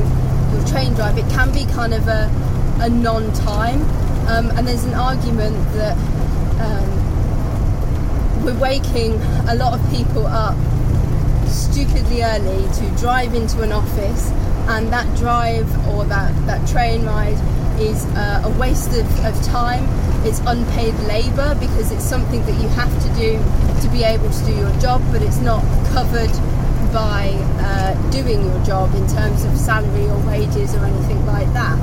your 0.51 0.65
train 0.67 0.93
drive, 0.93 1.17
it 1.17 1.29
can 1.29 1.51
be 1.51 1.65
kind 1.73 1.93
of 1.93 2.07
a, 2.07 2.29
a 2.79 2.89
non 2.89 3.31
time. 3.33 3.81
Um, 4.27 4.49
and 4.57 4.67
there's 4.67 4.85
an 4.85 4.95
argument 4.95 5.55
that 5.73 5.95
um, 6.59 7.05
we're 8.43 8.57
waking 8.59 9.13
a 9.47 9.55
lot 9.55 9.79
of 9.79 9.89
people 9.91 10.25
up 10.25 10.57
stupidly 11.47 12.23
early 12.23 12.67
to 12.73 12.95
drive 12.97 13.33
into 13.35 13.61
an 13.61 13.71
office, 13.71 14.29
and 14.67 14.91
that 14.91 15.07
drive 15.17 15.69
or 15.89 16.05
that, 16.05 16.33
that 16.45 16.67
train 16.67 17.05
ride 17.05 17.39
is 17.79 18.05
uh, 18.15 18.41
a 18.45 18.59
waste 18.59 18.89
of, 18.97 19.25
of 19.25 19.43
time 19.43 19.83
it's 20.25 20.39
unpaid 20.47 20.95
labour 21.01 21.55
because 21.59 21.91
it's 21.91 22.03
something 22.03 22.43
that 22.47 22.59
you 22.59 22.67
have 22.69 22.91
to 23.03 23.09
do 23.13 23.37
to 23.81 23.89
be 23.91 24.03
able 24.03 24.29
to 24.29 24.45
do 24.45 24.55
your 24.55 24.71
job, 24.79 24.99
but 25.11 25.21
it's 25.21 25.37
not 25.37 25.61
covered 25.93 26.33
by 26.91 27.29
uh, 27.61 27.93
doing 28.09 28.43
your 28.43 28.63
job 28.65 28.93
in 28.95 29.07
terms 29.07 29.43
of 29.43 29.55
salary 29.55 30.09
or 30.09 30.17
wages 30.25 30.73
or 30.73 30.83
anything 30.83 31.23
like 31.27 31.51
that. 31.53 31.77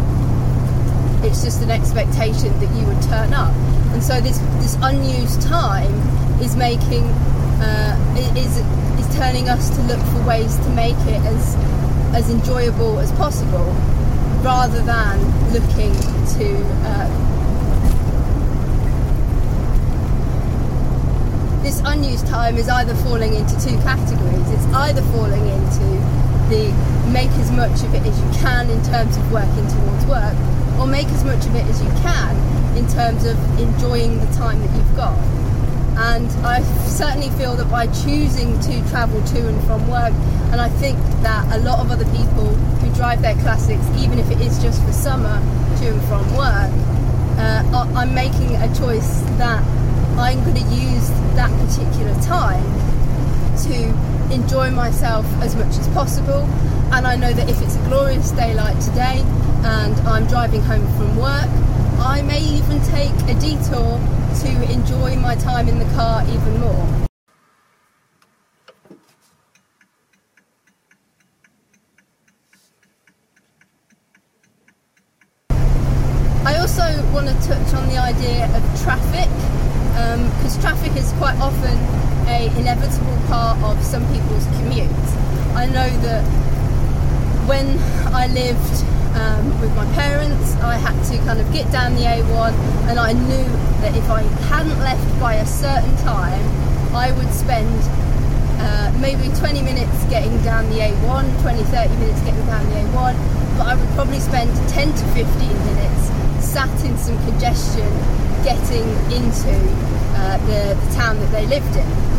It's 1.24 1.44
just 1.44 1.62
an 1.62 1.70
expectation 1.70 2.50
that 2.58 2.74
you 2.74 2.84
would 2.84 3.00
turn 3.02 3.32
up, 3.32 3.54
and 3.94 4.02
so 4.02 4.20
this 4.20 4.38
this 4.58 4.76
unused 4.82 5.40
time 5.42 5.94
is 6.42 6.56
making 6.56 7.04
uh, 7.62 7.94
is 8.36 8.58
is 8.98 9.16
turning 9.16 9.48
us 9.48 9.70
to 9.70 9.82
look 9.82 10.00
for 10.00 10.26
ways 10.26 10.56
to 10.56 10.68
make 10.70 10.98
it 11.06 11.22
as 11.30 11.54
as 12.14 12.31
enjoyable 12.31 12.99
as 12.99 13.11
possible, 13.12 13.64
rather 14.42 14.81
than 14.83 15.19
looking 15.52 15.92
to 16.37 16.57
uh, 16.85 17.09
this 21.62 21.81
unused 21.85 22.26
time 22.26 22.57
is 22.57 22.69
either 22.69 22.95
falling 22.97 23.35
into 23.35 23.54
two 23.61 23.76
categories. 23.83 24.50
It's 24.50 24.66
either 24.75 25.02
falling 25.12 25.47
into 25.47 25.87
the 26.50 26.73
make 27.12 27.31
as 27.38 27.50
much 27.52 27.83
of 27.83 27.95
it 27.95 28.02
as 28.02 28.19
you 28.19 28.40
can 28.40 28.69
in 28.69 28.83
terms 28.83 29.16
of 29.16 29.33
working 29.33 29.66
towards 29.69 30.04
work, 30.07 30.35
or 30.78 30.87
make 30.87 31.07
as 31.09 31.25
much 31.25 31.47
of 31.47 31.54
it 31.54 31.64
as 31.66 31.81
you 31.81 31.88
can 32.02 32.37
in 32.76 32.87
terms 32.88 33.25
of 33.25 33.37
enjoying 33.59 34.19
the 34.19 34.26
time 34.35 34.61
that 34.61 34.76
you've 34.76 34.97
got. 34.97 35.41
And 35.96 36.28
I 36.44 36.62
certainly 36.88 37.30
feel 37.38 37.54
that 37.56 37.70
by 37.70 37.87
choosing 37.87 38.58
to 38.61 38.88
travel 38.88 39.22
to 39.22 39.49
and 39.49 39.62
from 39.64 39.88
work, 39.88 40.12
and 40.50 40.61
I 40.61 40.68
think 40.68 40.99
that 41.22 41.44
a 41.54 41.61
lot 41.61 41.80
of 41.80 41.90
other 41.90 42.06
people 42.16 42.49
who 42.80 42.94
drive 42.94 43.22
their 43.22 43.34
classics, 43.37 43.84
even 43.99 44.18
if 44.18 44.30
it 44.30 44.40
is 44.40 44.62
just 44.62 44.82
for 44.84 44.92
summer 44.92 45.38
to 45.78 45.88
and 45.88 46.02
from 46.04 46.25
work, 46.37 46.70
uh, 47.38 47.92
I'm 47.94 48.14
making 48.14 48.56
a 48.56 48.68
choice 48.75 49.20
that 49.38 49.62
I'm 50.18 50.42
going 50.44 50.56
to 50.56 50.75
use 50.75 51.08
that 51.34 51.50
particular 51.66 52.14
time 52.22 52.64
to 53.64 54.32
enjoy 54.32 54.70
myself 54.70 55.26
as 55.42 55.54
much 55.56 55.76
as 55.78 55.88
possible. 55.88 56.42
And 56.92 57.06
I 57.06 57.16
know 57.16 57.32
that 57.32 57.49
if 57.49 57.61
it's 57.62 57.76
a 57.76 57.84
glorious 57.88 58.30
day 58.32 58.54
like 58.54 58.78
today 58.84 59.25
and 59.64 59.94
I'm 60.06 60.26
driving 60.26 60.61
home 60.62 60.87
from 60.96 61.16
work, 61.16 61.49
I 62.04 62.21
may 62.23 62.40
even 62.40 62.80
take 62.82 63.14
a 63.30 63.35
detour 63.38 64.00
to 64.42 64.73
enjoy 64.73 65.14
my 65.16 65.37
time 65.37 65.68
in 65.68 65.78
the 65.78 65.85
car 65.94 66.23
even 66.26 66.59
more. 66.59 67.06
I 76.44 76.56
also 76.59 76.82
want 77.14 77.28
to 77.28 77.35
touch 77.47 77.73
on 77.75 77.88
the 77.88 77.99
idea 77.99 78.47
of 78.47 78.82
traffic 78.82 79.30
because 80.35 80.56
um, 80.56 80.61
traffic 80.61 80.97
is 80.97 81.12
quite 81.12 81.37
often 81.38 81.78
a 82.26 82.50
inevitable 82.59 83.16
part 83.28 83.56
of 83.62 83.80
some 83.85 84.02
people's 84.12 84.44
commute. 84.59 84.90
I 85.54 85.66
know 85.66 85.88
that 86.02 86.25
when 87.47 87.78
I 88.12 88.26
lived 88.26 89.01
um, 89.14 89.61
with 89.61 89.75
my 89.76 89.87
parents, 89.95 90.57
I 90.57 90.76
had 90.76 90.97
to 91.11 91.19
kind 91.25 91.40
of 91.40 91.50
get 91.52 91.71
down 91.71 91.95
the 91.95 92.02
A1, 92.02 92.52
and 92.88 92.99
I 92.99 93.12
knew 93.12 93.45
that 93.83 93.97
if 93.97 94.09
I 94.11 94.23
hadn't 94.49 94.78
left 94.81 95.21
by 95.21 95.35
a 95.35 95.47
certain 95.47 95.97
time, 95.99 96.42
I 96.95 97.12
would 97.12 97.33
spend 97.33 97.69
uh, 98.61 98.92
maybe 99.00 99.28
20 99.37 99.62
minutes 99.62 100.04
getting 100.07 100.37
down 100.42 100.69
the 100.71 100.78
A1, 100.78 101.42
20 101.42 101.62
30 101.64 101.97
minutes 101.97 102.21
getting 102.23 102.47
down 102.47 102.64
the 102.71 102.76
A1, 102.76 103.14
but 103.59 103.66
I 103.66 103.75
would 103.75 103.88
probably 103.95 104.21
spend 104.21 104.50
10 104.69 104.92
to 104.92 105.04
15 105.12 105.25
minutes 105.66 106.11
sat 106.45 106.85
in 106.85 106.97
some 106.99 107.16
congestion 107.25 107.88
getting 108.45 108.87
into 109.12 109.54
uh, 110.16 110.37
the, 110.47 110.75
the 110.75 110.95
town 110.95 111.19
that 111.19 111.31
they 111.33 111.47
lived 111.47 111.76
in 111.76 112.12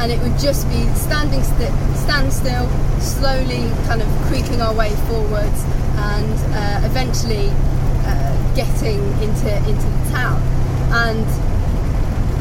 and 0.00 0.12
it 0.12 0.20
would 0.20 0.38
just 0.38 0.68
be 0.68 0.82
standing 0.94 1.42
st- 1.42 1.72
stand 1.96 2.32
still, 2.32 2.68
slowly 3.00 3.70
kind 3.86 4.02
of 4.02 4.08
creeping 4.28 4.60
our 4.60 4.74
way 4.74 4.90
forwards, 5.08 5.64
and 5.96 6.32
uh, 6.54 6.86
eventually 6.86 7.48
uh, 8.04 8.54
getting 8.54 9.00
into 9.22 9.50
into 9.68 9.86
the 9.86 10.10
town. 10.10 10.40
And 10.92 11.26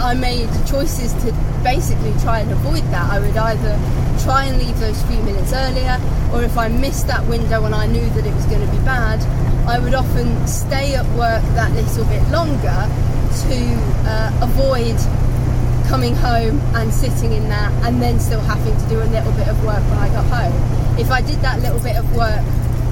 I 0.02 0.14
made 0.14 0.50
choices 0.68 1.14
to 1.24 1.32
basically 1.64 2.14
try 2.22 2.40
and 2.40 2.52
avoid 2.52 2.84
that. 2.92 3.12
I 3.12 3.20
would 3.20 3.36
either 3.36 3.74
try 4.24 4.46
and 4.46 4.58
leave 4.58 4.78
those 4.80 5.02
few 5.04 5.22
minutes 5.24 5.54
earlier, 5.54 6.00
or 6.34 6.44
if 6.44 6.58
I 6.58 6.68
missed 6.68 7.08
that 7.08 7.26
window 7.28 7.66
and 7.66 7.74
I 7.74 7.88
knew 7.88 8.08
that 8.10 8.26
it 8.26 8.34
was 8.34 8.46
going 8.46 8.66
to 8.66 8.72
be 8.72 8.84
bad, 8.86 9.20
I 9.68 9.80
would 9.80 9.96
often 9.96 10.48
stay 10.48 10.96
at 10.96 11.06
work 11.18 11.42
that 11.56 11.72
little 11.72 12.06
bit 12.06 12.22
longer 12.30 12.80
to 13.50 13.58
uh, 14.08 14.32
avoid 14.44 14.96
coming 15.88 16.16
home 16.16 16.60
and 16.76 16.94
sitting 16.94 17.32
in 17.32 17.48
that 17.50 17.72
and 17.86 18.02
then 18.02 18.20
still 18.20 18.42
having 18.42 18.76
to 18.78 18.90
do 18.90 19.02
a 19.02 19.10
little 19.10 19.32
bit 19.34 19.48
of 19.48 19.64
work 19.66 19.84
when 19.90 20.00
I 20.00 20.10
got 20.10 20.26
home. 20.26 21.00
If 21.00 21.12
I 21.12 21.22
did 21.22 21.40
that 21.42 21.60
little 21.62 21.80
bit 21.80 21.96
of 21.96 22.16
work 22.16 22.44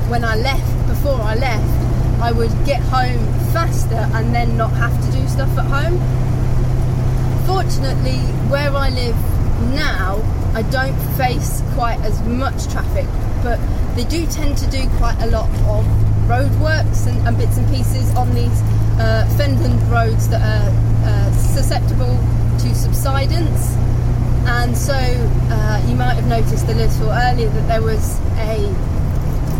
when 0.10 0.24
I 0.24 0.36
left, 0.36 0.88
before 0.88 1.20
I 1.22 1.36
left, 1.36 1.70
I 2.22 2.32
would 2.32 2.52
get 2.66 2.82
home 2.84 3.20
faster 3.52 4.08
and 4.14 4.34
then 4.34 4.58
not 4.58 4.72
have 4.74 4.94
to 5.06 5.12
do 5.12 5.28
stuff 5.28 5.50
at 5.58 5.66
home. 5.66 5.98
Fortunately, 7.46 8.20
where 8.50 8.72
I 8.72 8.90
live 8.90 9.16
now, 9.74 10.22
I 10.54 10.62
don't 10.64 10.98
face 11.18 11.62
quite 11.74 12.00
as 12.02 12.22
much 12.22 12.68
traffic, 12.72 13.08
but 13.44 13.60
they 13.96 14.04
do 14.06 14.26
tend 14.28 14.58
to 14.60 14.70
do 14.70 14.88
quite 14.98 15.18
a 15.22 15.28
lot 15.28 15.50
of 15.68 15.86
roadworks 16.28 17.08
and, 17.08 17.28
and 17.28 17.38
bits 17.38 17.58
and 17.58 17.68
pieces 17.70 18.14
on 18.16 18.34
these 18.34 18.62
uh, 19.00 19.28
Fenland 19.38 19.82
roads 19.92 20.30
that 20.30 20.42
are 20.42 20.70
uh, 21.06 21.32
susceptible 21.34 22.18
to 22.64 22.74
subsidence. 22.76 23.76
And 24.48 24.76
so 24.78 24.96
uh, 24.96 25.86
you 25.88 25.96
might 25.96 26.16
have 26.16 26.28
noticed 26.28 26.66
a 26.68 26.74
little 26.74 27.10
earlier 27.10 27.50
that 27.50 27.68
there 27.68 27.82
was 27.82 28.20
a 28.40 28.72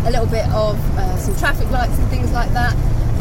a 0.04 0.10
little 0.10 0.26
bit 0.26 0.44
of 0.52 0.76
uh, 0.98 1.16
some 1.16 1.34
traffic 1.36 1.70
lights 1.70 1.96
and 1.98 2.08
things 2.08 2.30
like 2.32 2.50
that. 2.52 2.74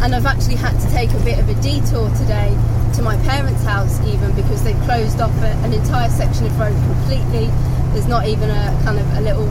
And 0.04 0.14
I've 0.14 0.26
actually 0.26 0.56
had 0.56 0.78
to 0.80 0.90
take 0.92 1.12
a 1.12 1.20
bit 1.24 1.40
of 1.40 1.48
a 1.48 1.56
detour 1.62 2.10
today 2.20 2.52
to 2.96 3.02
my 3.02 3.16
parents' 3.24 3.64
house, 3.64 4.00
even 4.08 4.36
because 4.36 4.64
they've 4.64 4.80
closed 4.84 5.22
off 5.22 5.32
a, 5.44 5.52
an 5.64 5.72
entire 5.72 6.10
section 6.10 6.46
of 6.46 6.60
road 6.60 6.76
completely. 6.92 7.48
There's 7.92 8.08
not 8.08 8.28
even 8.28 8.50
a 8.50 8.80
kind 8.84 9.00
of 9.00 9.08
a 9.16 9.22
little 9.22 9.48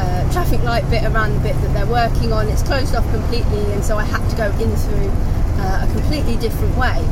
uh, 0.00 0.32
traffic 0.32 0.62
light 0.64 0.88
bit 0.88 1.04
around 1.04 1.34
the 1.34 1.40
bit 1.40 1.56
that 1.60 1.72
they're 1.74 1.92
working 1.92 2.32
on. 2.32 2.48
It's 2.48 2.62
closed 2.62 2.94
off 2.94 3.08
completely, 3.10 3.72
and 3.72 3.84
so 3.84 3.98
I 3.98 4.04
had 4.04 4.24
to 4.28 4.36
go 4.36 4.48
in 4.60 4.74
through 4.76 5.12
uh, 5.60 5.84
a 5.84 5.92
completely 5.92 6.36
different 6.36 6.76
way. 6.76 7.04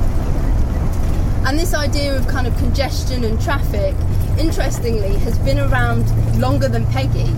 And 1.46 1.58
this 1.58 1.74
idea 1.74 2.16
of 2.16 2.26
kind 2.26 2.46
of 2.46 2.56
congestion 2.56 3.22
and 3.22 3.40
traffic, 3.40 3.94
interestingly, 4.38 5.18
has 5.18 5.38
been 5.40 5.58
around 5.58 6.08
longer 6.40 6.68
than 6.68 6.86
Peggy. 6.86 7.30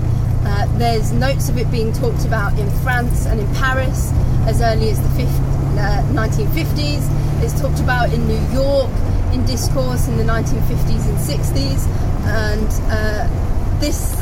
Uh, 0.45 0.67
there's 0.79 1.11
notes 1.11 1.49
of 1.49 1.59
it 1.59 1.69
being 1.73 1.93
talked 1.93 2.25
about 2.25 2.57
in 2.57 2.71
France 2.83 3.27
and 3.27 3.41
in 3.41 3.55
Paris 3.57 4.13
as 4.47 4.61
early 4.63 4.91
as 4.91 5.03
the 5.03 5.09
50, 5.09 5.23
uh, 5.25 6.03
1950s. 6.15 7.43
It's 7.43 7.61
talked 7.61 7.81
about 7.81 8.13
in 8.13 8.29
New 8.29 8.41
York 8.55 8.91
in 9.33 9.45
discourse 9.45 10.07
in 10.07 10.17
the 10.17 10.25
1950s 10.25 11.09
and 11.09 11.19
60s. 11.19 11.87
And 12.27 12.69
uh, 12.89 13.81
this 13.81 14.15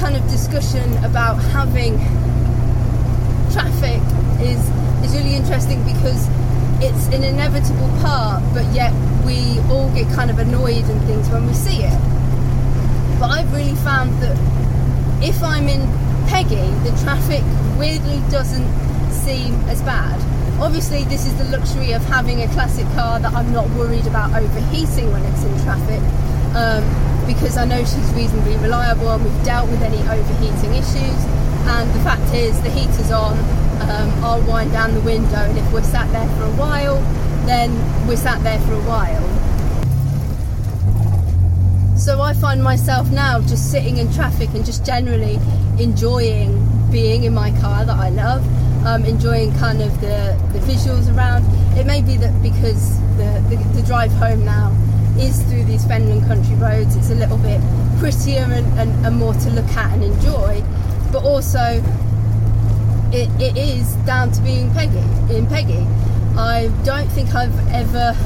kind 0.00 0.16
of 0.16 0.22
discussion 0.30 1.04
about 1.04 1.34
having 1.52 1.98
traffic 3.52 4.00
is, 4.40 4.58
is 5.04 5.14
really 5.14 5.36
interesting 5.36 5.84
because 5.84 6.26
it's 6.82 7.06
an 7.08 7.22
inevitable 7.22 7.88
part, 8.00 8.42
but 8.54 8.64
yet 8.74 8.92
we 9.24 9.60
all 9.70 9.92
get 9.94 10.08
kind 10.14 10.30
of 10.30 10.38
annoyed 10.38 10.84
and 10.84 11.00
things 11.04 11.28
when 11.28 11.46
we 11.46 11.52
see 11.52 11.82
it. 11.82 11.98
But 13.20 13.30
I've 13.30 13.52
really 13.52 13.76
found 13.76 14.10
that 14.22 14.36
if 15.22 15.42
I'm 15.42 15.68
in 15.68 15.82
Peggy, 16.28 16.70
the 16.88 16.96
traffic 17.02 17.44
weirdly 17.78 18.22
doesn't 18.30 18.66
seem 19.12 19.54
as 19.68 19.82
bad. 19.82 20.18
Obviously, 20.60 21.04
this 21.04 21.26
is 21.26 21.36
the 21.36 21.44
luxury 21.56 21.92
of 21.92 22.02
having 22.04 22.42
a 22.42 22.48
classic 22.48 22.86
car 22.94 23.20
that 23.20 23.32
I'm 23.32 23.52
not 23.52 23.68
worried 23.70 24.06
about 24.06 24.32
overheating 24.34 25.12
when 25.12 25.22
it's 25.24 25.44
in 25.44 25.52
traffic, 25.64 26.00
um, 26.56 26.84
because 27.26 27.56
I 27.56 27.64
know 27.64 27.78
she's 27.84 28.12
reasonably 28.14 28.56
reliable 28.56 29.10
and 29.10 29.24
we've 29.24 29.44
dealt 29.44 29.68
with 29.70 29.82
any 29.82 30.00
overheating 30.08 30.72
issues. 30.74 31.20
And 31.68 31.90
the 31.92 32.00
fact 32.00 32.32
is, 32.34 32.60
the 32.62 32.70
heater's 32.70 33.10
on, 33.10 33.36
um, 33.80 34.24
I'll 34.24 34.42
wind 34.42 34.72
down 34.72 34.94
the 34.94 35.00
window, 35.00 35.36
and 35.36 35.58
if 35.58 35.72
we're 35.72 35.82
sat 35.82 36.10
there 36.12 36.28
for 36.36 36.44
a 36.44 36.52
while, 36.56 37.00
then 37.46 37.70
we're 38.06 38.16
sat 38.16 38.42
there 38.42 38.60
for 38.60 38.74
a 38.74 38.82
while. 38.82 39.20
So 41.96 42.20
I 42.22 42.32
find 42.32 42.62
myself 42.62 43.10
now 43.10 43.40
just 43.40 43.70
sitting 43.70 43.98
in 43.98 44.10
traffic 44.12 44.48
and 44.54 44.64
just 44.64 44.86
generally 44.86 45.38
enjoying 45.78 46.66
being 46.90 47.24
in 47.24 47.34
my 47.34 47.50
car 47.60 47.84
that 47.84 47.96
I 47.96 48.08
love, 48.10 48.42
um, 48.86 49.04
enjoying 49.04 49.52
kind 49.58 49.82
of 49.82 50.00
the, 50.00 50.36
the 50.52 50.58
visuals 50.60 51.14
around. 51.14 51.44
It 51.78 51.86
may 51.86 52.00
be 52.02 52.16
that 52.16 52.42
because 52.42 52.98
the, 53.16 53.44
the, 53.50 53.56
the 53.74 53.82
drive 53.86 54.12
home 54.12 54.44
now 54.44 54.74
is 55.18 55.42
through 55.44 55.64
these 55.64 55.84
Fenland 55.84 56.26
country 56.26 56.54
roads, 56.56 56.96
it's 56.96 57.10
a 57.10 57.14
little 57.14 57.36
bit 57.38 57.60
prettier 57.98 58.44
and, 58.44 58.66
and, 58.78 59.06
and 59.06 59.16
more 59.16 59.34
to 59.34 59.50
look 59.50 59.68
at 59.68 59.92
and 59.92 60.02
enjoy, 60.02 60.62
but 61.12 61.22
also 61.22 61.82
it, 63.12 63.28
it 63.40 63.56
is 63.56 63.94
down 64.06 64.30
to 64.32 64.40
being 64.42 64.72
Peggy 64.72 64.98
in 65.34 65.46
Peggy. 65.46 65.84
I 66.38 66.70
don't 66.84 67.08
think 67.08 67.34
I've 67.34 67.58
ever 67.70 68.16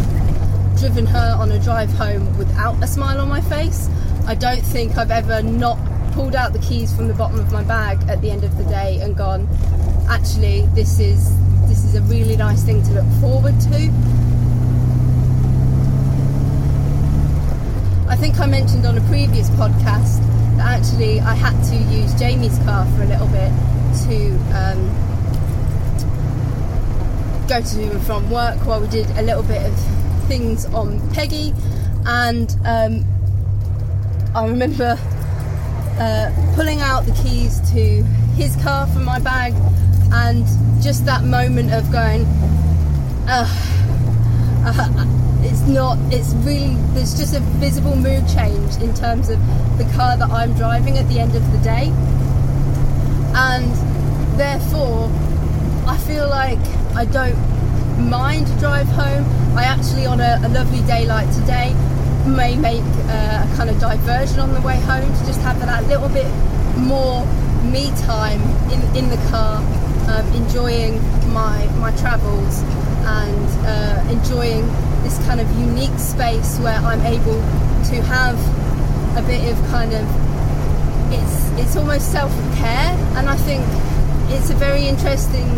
driven 0.79 1.07
her 1.07 1.37
on 1.39 1.51
a 1.53 1.59
drive 1.59 1.91
home 1.93 2.37
without 2.37 2.83
a 2.83 2.87
smile 2.87 3.21
on 3.21 3.29
my 3.29 3.41
face. 3.41 3.89
I 4.27 4.35
don't 4.35 4.61
think 4.61 4.99
I've 4.99 5.11
ever 5.11 5.43
not 5.43 5.79
pulled 6.13 6.35
out 6.35 6.53
the 6.53 6.59
keys 6.59 6.95
from 6.95 7.09
the 7.09 7.15
bottom 7.15 7.39
of 7.39 7.51
my 7.51 7.65
bag 7.65 7.99
at 8.09 8.21
the 8.21 8.31
end 8.31 8.45
of 8.45 8.57
the 8.59 8.65
day 8.65 9.01
and 9.01 9.17
gone, 9.17 9.49
actually, 10.09 10.67
this 10.75 10.99
is 10.99 11.35
this 11.67 11.83
is 11.85 11.95
a 11.95 12.03
really 12.03 12.37
nice 12.37 12.63
thing 12.63 12.83
to 12.83 12.93
look 12.93 13.21
forward 13.21 13.59
to. 13.61 13.91
I 18.07 18.17
think 18.17 18.39
I 18.39 18.47
mentioned 18.47 18.85
on 18.85 18.99
a 18.99 19.01
previous 19.09 19.49
podcast 19.51 20.21
that 20.59 20.79
actually 20.79 21.21
I 21.21 21.35
had 21.35 21.59
to 21.71 21.77
use 21.91 22.15
Jamie's 22.15 22.59
car 22.59 22.87
for 22.95 23.03
a 23.03 23.07
little 23.07 23.29
bit 23.29 23.51
to 24.07 24.37
um, 24.53 24.91
go 27.49 27.61
to 27.61 27.83
and 27.83 28.03
from 28.03 28.31
work 28.31 28.59
while 28.67 28.81
we 28.81 28.89
did 28.89 29.09
a 29.19 29.23
little 29.23 29.43
bit 29.43 29.63
of 29.65 29.79
things 30.27 30.65
on 30.67 31.01
Peggy, 31.13 31.55
and 32.07 32.57
um, 32.65 33.05
I 34.35 34.47
remember 34.47 34.99
uh, 35.99 36.53
pulling 36.55 36.81
out 36.81 37.07
the 37.07 37.13
keys 37.23 37.61
to 37.73 38.03
his 38.37 38.57
car 38.63 38.87
from 38.89 39.05
my 39.05 39.19
bag, 39.21 39.55
and 40.13 40.47
just 40.83 41.05
that 41.05 41.25
moment 41.25 41.73
of 41.73 41.91
going, 41.93 42.25
uh, 43.29 43.47
it's 45.43 45.61
not, 45.69 45.99
it's 46.13 46.33
really, 46.45 46.77
there's 46.95 47.17
just 47.17 47.35
a 47.37 47.41
visible 47.61 47.95
mood 47.95 48.27
change 48.29 48.77
in 48.83 48.95
terms 48.95 49.29
of 49.29 49.39
the 49.79 49.85
car 49.95 50.17
that 50.17 50.31
I'm 50.31 50.55
driving 50.55 50.99
at 50.99 51.09
the 51.09 51.21
end 51.21 51.37
of 51.37 51.53
the 51.53 51.59
day 51.59 51.93
and 53.35 54.39
therefore 54.39 55.11
I 55.87 55.99
feel 55.99 56.29
like 56.29 56.59
I 56.95 57.05
don't 57.05 57.39
mind 58.09 58.47
drive 58.59 58.87
home. 58.89 59.25
I 59.57 59.65
actually, 59.65 60.07
on 60.07 60.21
a, 60.21 60.41
a 60.43 60.49
lovely 60.49 60.83
day 60.83 61.07
like 61.07 61.33
today, 61.35 61.75
may 62.27 62.57
make 62.57 62.83
uh, 62.83 63.47
a 63.47 63.57
kind 63.57 63.69
of 63.71 63.79
diversion 63.79 64.41
on 64.41 64.55
the 64.55 64.61
way 64.63 64.77
home 64.81 65.07
to 65.07 65.27
just 65.27 65.41
have 65.41 65.61
that 65.61 65.85
little 65.87 66.09
bit 66.09 66.27
more 66.77 67.25
me 67.65 67.91
time 68.03 68.41
in, 68.71 68.81
in 68.97 69.11
the 69.11 69.21
car, 69.31 69.59
um, 70.09 70.27
enjoying 70.35 71.01
my 71.33 71.67
my 71.79 71.91
travels 71.97 72.63
and 73.07 73.49
uh, 73.67 74.07
enjoying 74.11 74.67
this 75.03 75.19
kind 75.27 75.41
of 75.41 75.51
unique 75.59 75.99
space 75.99 76.59
where 76.61 76.79
I'm 76.79 77.01
able 77.03 77.41
to 77.91 78.03
have 78.03 78.39
a 79.19 79.27
bit 79.27 79.53
of 79.53 79.59
kind 79.67 79.93
of 79.93 80.05
it's 81.15 81.37
it's 81.61 81.77
almost 81.77 82.13
self-care 82.13 82.91
and 83.17 83.29
I 83.29 83.37
think 83.37 83.65
it's 84.35 84.51
a 84.51 84.55
very 84.55 84.87
interesting 84.87 85.49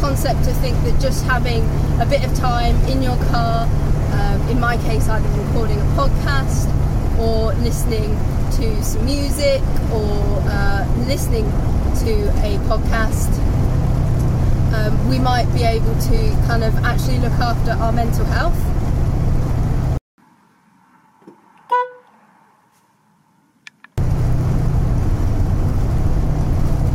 concept 0.00 0.44
to 0.44 0.52
think 0.54 0.76
that 0.84 1.00
just 1.00 1.24
having 1.24 1.62
a 2.00 2.06
bit 2.06 2.24
of 2.24 2.34
time 2.34 2.76
in 2.86 3.02
your 3.02 3.16
car 3.30 3.68
um, 4.12 4.48
in 4.48 4.60
my 4.60 4.76
case 4.78 5.08
either 5.08 5.28
recording 5.42 5.78
a 5.80 5.88
podcast 5.94 6.66
or 7.18 7.54
listening 7.54 8.10
to 8.52 8.82
some 8.82 9.04
music 9.04 9.62
or 9.92 10.42
uh, 10.48 10.86
listening 11.06 11.44
to 12.04 12.28
a 12.44 12.58
podcast, 12.68 13.32
um, 14.74 15.08
we 15.08 15.18
might 15.18 15.46
be 15.54 15.62
able 15.62 15.94
to 16.00 16.36
kind 16.46 16.62
of 16.62 16.74
actually 16.84 17.18
look 17.18 17.32
after 17.32 17.72
our 17.72 17.92
mental 17.92 18.24
health. 18.26 18.56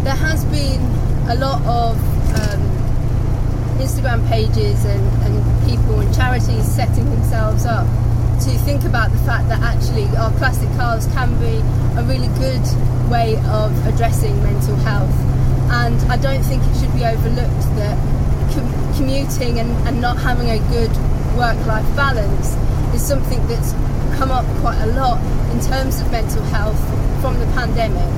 There 0.04 0.16
has 0.16 0.46
been 0.46 0.82
a 1.30 1.36
lot 1.36 1.62
of 1.66 1.98
um, 2.40 2.62
Pages 4.52 4.84
and, 4.84 5.24
and 5.24 5.70
people 5.70 6.00
and 6.00 6.14
charities 6.14 6.66
setting 6.66 7.10
themselves 7.10 7.66
up 7.66 7.88
to 8.40 8.50
think 8.66 8.84
about 8.84 9.10
the 9.12 9.18
fact 9.20 9.48
that 9.48 9.62
actually 9.62 10.04
our 10.18 10.32
classic 10.34 10.68
cars 10.76 11.08
can 11.14 11.32
be 11.40 11.56
a 11.98 12.04
really 12.04 12.28
good 12.36 12.62
way 13.10 13.38
of 13.48 13.72
addressing 13.88 14.36
mental 14.44 14.76
health. 14.78 15.14
And 15.72 15.96
I 16.12 16.18
don't 16.18 16.44
think 16.44 16.64
it 16.64 16.80
should 16.80 16.94
be 16.94 17.06
overlooked 17.06 17.64
that 17.80 17.96
com- 18.54 18.96
commuting 18.96 19.60
and, 19.60 19.72
and 19.88 20.02
not 20.02 20.18
having 20.18 20.50
a 20.50 20.60
good 20.68 20.92
work 21.38 21.56
life 21.66 21.88
balance 21.96 22.52
is 22.94 23.02
something 23.02 23.40
that's 23.48 23.72
come 24.18 24.32
up 24.32 24.46
quite 24.60 24.82
a 24.82 24.88
lot 24.88 25.22
in 25.52 25.62
terms 25.62 26.02
of 26.02 26.12
mental 26.12 26.44
health 26.52 26.80
from 27.22 27.40
the 27.40 27.46
pandemic. 27.54 28.10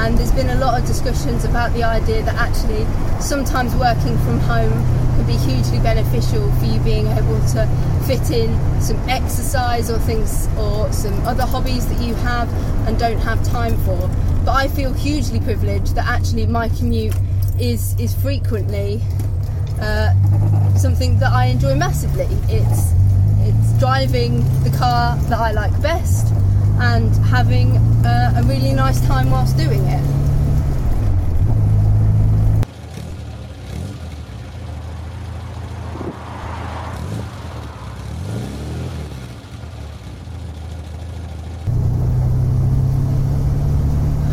And 0.00 0.16
there's 0.16 0.32
been 0.32 0.48
a 0.48 0.56
lot 0.56 0.80
of 0.80 0.86
discussions 0.86 1.44
about 1.44 1.74
the 1.74 1.84
idea 1.84 2.22
that 2.22 2.34
actually 2.36 2.86
sometimes 3.20 3.74
working 3.76 4.16
from 4.24 4.40
home 4.40 5.03
can 5.14 5.26
be 5.26 5.36
hugely 5.36 5.78
beneficial 5.80 6.50
for 6.58 6.66
you 6.66 6.78
being 6.80 7.06
able 7.06 7.40
to 7.48 7.68
fit 8.06 8.30
in 8.30 8.50
some 8.80 8.98
exercise 9.08 9.90
or 9.90 9.98
things 10.00 10.48
or 10.58 10.92
some 10.92 11.14
other 11.26 11.44
hobbies 11.44 11.86
that 11.86 12.00
you 12.00 12.14
have 12.16 12.48
and 12.86 12.98
don't 12.98 13.18
have 13.18 13.42
time 13.44 13.76
for. 13.84 14.08
But 14.44 14.52
I 14.52 14.68
feel 14.68 14.92
hugely 14.92 15.40
privileged 15.40 15.94
that 15.94 16.06
actually 16.06 16.46
my 16.46 16.68
commute 16.68 17.14
is 17.58 17.98
is 17.98 18.14
frequently 18.14 19.00
uh, 19.80 20.12
something 20.76 21.18
that 21.20 21.32
I 21.32 21.46
enjoy 21.46 21.74
massively. 21.74 22.28
It's 22.48 22.92
it's 23.46 23.78
driving 23.78 24.40
the 24.64 24.74
car 24.76 25.16
that 25.28 25.38
I 25.38 25.52
like 25.52 25.72
best 25.82 26.32
and 26.80 27.14
having 27.26 27.76
uh, 28.04 28.34
a 28.36 28.42
really 28.44 28.72
nice 28.72 29.00
time 29.06 29.30
whilst 29.30 29.56
doing 29.56 29.84
it. 29.86 30.04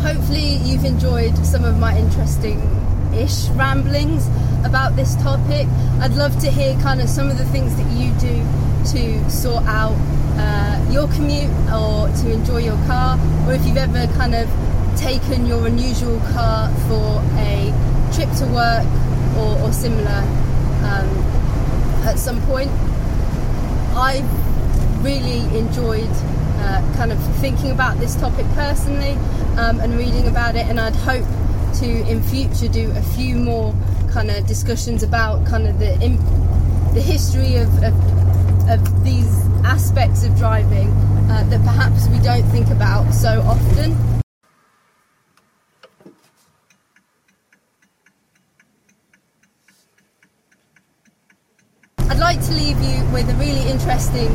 Hopefully, 0.02 0.56
you've 0.64 0.84
enjoyed 0.84 1.41
some 1.52 1.64
of 1.64 1.78
my 1.78 1.94
interesting 1.98 2.58
ish 3.14 3.48
ramblings 3.50 4.26
about 4.64 4.96
this 4.96 5.14
topic. 5.16 5.66
I'd 6.00 6.14
love 6.14 6.40
to 6.40 6.50
hear 6.50 6.72
kind 6.80 7.02
of 7.02 7.10
some 7.10 7.30
of 7.30 7.36
the 7.36 7.44
things 7.44 7.76
that 7.76 7.92
you 7.92 8.10
do 8.12 8.42
to 8.92 9.30
sort 9.30 9.62
out 9.66 9.94
uh, 10.38 10.90
your 10.90 11.08
commute 11.08 11.50
or 11.68 12.08
to 12.08 12.32
enjoy 12.32 12.60
your 12.60 12.78
car, 12.86 13.18
or 13.46 13.52
if 13.52 13.66
you've 13.66 13.76
ever 13.76 14.10
kind 14.14 14.34
of 14.34 14.48
taken 14.96 15.44
your 15.44 15.66
unusual 15.66 16.18
car 16.32 16.70
for 16.88 17.20
a 17.36 17.68
trip 18.14 18.30
to 18.38 18.46
work 18.46 18.86
or, 19.36 19.60
or 19.60 19.72
similar 19.74 20.24
um, 20.88 21.06
at 22.08 22.18
some 22.18 22.40
point. 22.46 22.70
I 23.94 24.24
really 25.02 25.40
enjoyed 25.58 26.08
uh, 26.62 26.80
kind 26.96 27.12
of 27.12 27.18
thinking 27.36 27.70
about 27.70 27.98
this 27.98 28.14
topic 28.16 28.46
personally 28.54 29.12
um, 29.58 29.80
and 29.80 29.96
reading 29.98 30.28
about 30.28 30.56
it, 30.56 30.66
and 30.66 30.80
I'd 30.80 30.96
hope 30.96 31.26
to 31.80 31.86
in 31.86 32.22
future 32.22 32.68
do 32.68 32.90
a 32.92 33.02
few 33.02 33.36
more 33.36 33.74
kind 34.10 34.30
of 34.30 34.46
discussions 34.46 35.02
about 35.02 35.46
kind 35.46 35.66
of 35.66 35.78
the 35.78 35.92
the 36.94 37.00
history 37.00 37.56
of, 37.56 37.68
of, 37.82 37.94
of 38.68 39.04
these 39.04 39.46
aspects 39.64 40.24
of 40.24 40.36
driving 40.36 40.90
uh, 41.30 41.42
that 41.48 41.62
perhaps 41.64 42.06
we 42.08 42.18
don't 42.18 42.44
think 42.50 42.68
about 42.68 43.10
so 43.12 43.40
often. 43.46 43.96
I'd 52.10 52.18
like 52.36 52.46
to 52.46 52.54
leave 52.54 52.80
you 52.80 53.04
with 53.12 53.28
a 53.28 53.34
really 53.34 53.68
interesting 53.68 54.28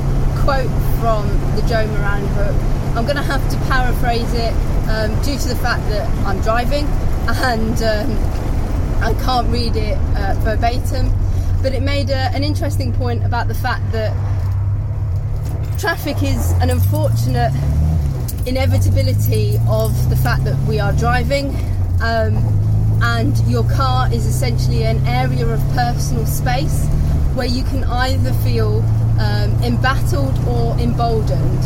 quote 0.44 0.70
from 1.00 1.26
the 1.56 1.64
Joe 1.68 1.88
Moran 1.88 2.22
book. 2.36 2.56
I'm 2.96 3.06
going 3.06 3.16
to 3.16 3.24
have 3.24 3.42
to 3.50 3.58
paraphrase 3.66 4.32
it 4.36 4.54
um, 4.88 5.20
due 5.24 5.36
to 5.36 5.48
the 5.48 5.56
fact 5.56 5.82
that 5.90 6.08
I'm 6.28 6.40
driving 6.42 6.86
and 7.26 7.82
um, 7.82 9.02
I 9.02 9.16
can't 9.26 9.48
read 9.48 9.76
it 9.76 9.98
uh, 10.16 10.36
verbatim. 10.42 11.12
But 11.64 11.74
it 11.74 11.82
made 11.82 12.12
a, 12.12 12.30
an 12.36 12.44
interesting 12.44 12.94
point 12.94 13.26
about 13.26 13.48
the 13.48 13.56
fact 13.56 13.92
that 13.94 14.14
traffic 15.80 16.22
is 16.22 16.52
an 16.62 16.70
unfortunate 16.70 17.52
inevitability 18.46 19.58
of 19.68 19.92
the 20.12 20.18
fact 20.18 20.44
that 20.44 20.56
we 20.68 20.80
are 20.80 20.94
driving. 20.94 21.48
Um, 22.04 22.38
and 23.02 23.36
your 23.48 23.68
car 23.72 24.14
is 24.14 24.28
essentially 24.28 24.84
an 24.84 25.04
area 25.08 25.48
of 25.48 25.60
personal 25.74 26.28
space 26.28 26.88
where 27.38 27.48
you 27.48 27.64
can 27.64 27.84
either 27.84 28.34
feel 28.42 28.84
um, 29.20 29.54
embattled 29.64 30.36
or 30.48 30.76
emboldened. 30.80 31.64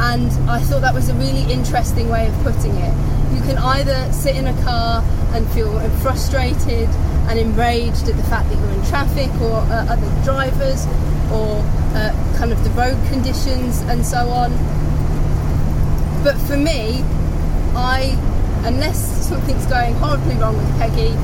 And 0.00 0.30
I 0.48 0.60
thought 0.60 0.82
that 0.82 0.94
was 0.94 1.08
a 1.08 1.14
really 1.14 1.50
interesting 1.50 2.08
way 2.10 2.28
of 2.28 2.34
putting 2.44 2.76
it. 2.76 2.94
You 3.34 3.40
can 3.40 3.56
either 3.58 4.12
sit 4.12 4.36
in 4.36 4.46
a 4.46 4.62
car 4.62 5.02
and 5.32 5.48
feel 5.50 5.80
frustrated 6.02 6.88
and 7.28 7.38
enraged 7.38 8.08
at 8.08 8.16
the 8.16 8.22
fact 8.24 8.48
that 8.50 8.58
you're 8.58 8.70
in 8.70 8.84
traffic 8.84 9.30
or 9.40 9.56
uh, 9.56 9.86
other 9.88 10.24
drivers 10.24 10.86
or 11.32 11.64
uh, 11.96 12.12
kind 12.36 12.52
of 12.52 12.62
the 12.62 12.70
road 12.70 12.96
conditions 13.08 13.80
and 13.88 14.04
so 14.04 14.28
on. 14.28 14.52
But 16.22 16.36
for 16.46 16.56
me, 16.56 17.02
I, 17.74 18.16
unless 18.64 19.26
something's 19.26 19.66
going 19.66 19.94
horribly 19.94 20.36
wrong 20.36 20.56
with 20.56 20.78
Peggy, 20.78 21.14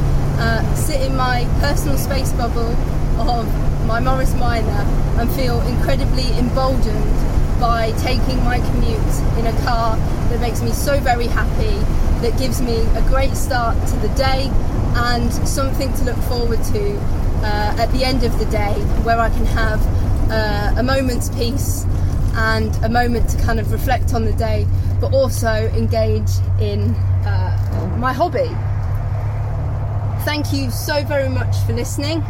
uh, 0.40 0.75
sit 0.75 1.01
in 1.03 1.14
my 1.16 1.44
personal 1.61 1.97
space 1.99 2.33
bubble 2.33 2.75
of 3.20 3.74
my 3.87 4.01
Morris 4.01 4.35
Minor 4.35 4.85
and 5.18 5.31
feel 5.33 5.61
incredibly 5.62 6.31
emboldened 6.38 7.61
by 7.61 7.92
taking 7.99 8.42
my 8.44 8.59
commute 8.59 9.38
in 9.38 9.47
a 9.47 9.62
car 9.62 9.97
that 10.29 10.40
makes 10.40 10.62
me 10.62 10.70
so 10.73 10.99
very 11.01 11.27
happy, 11.27 11.79
that 12.20 12.37
gives 12.38 12.61
me 12.61 12.77
a 12.97 13.03
great 13.09 13.37
start 13.37 13.77
to 13.88 13.97
the 13.97 14.09
day 14.16 14.51
and 14.97 15.33
something 15.47 15.92
to 15.94 16.05
look 16.05 16.16
forward 16.25 16.62
to 16.64 16.97
uh, 17.42 17.77
at 17.79 17.90
the 17.92 18.05
end 18.05 18.25
of 18.25 18.38
the 18.38 18.47
day 18.47 18.73
where 19.03 19.18
I 19.18 19.29
can 19.29 19.47
have 19.47 19.81
uh, 20.31 20.75
a 20.79 20.83
moment's 20.83 21.29
peace 21.31 21.85
and 22.37 22.75
a 22.85 22.88
moment 22.88 23.29
to 23.31 23.38
kind 23.42 23.61
of 23.61 23.70
reflect 23.70 24.14
on 24.14 24.25
the 24.25 24.33
day, 24.33 24.66
but 25.01 25.12
also 25.12 25.49
engage 25.49 26.31
in 26.61 26.94
uh, 27.25 27.97
my 27.99 28.12
hobby. 28.12 28.51
Thank 30.25 30.53
you 30.53 30.70
so 30.70 31.05
very 31.05 31.29
much 31.29 31.57
for 31.66 31.75
listening. 31.75 32.25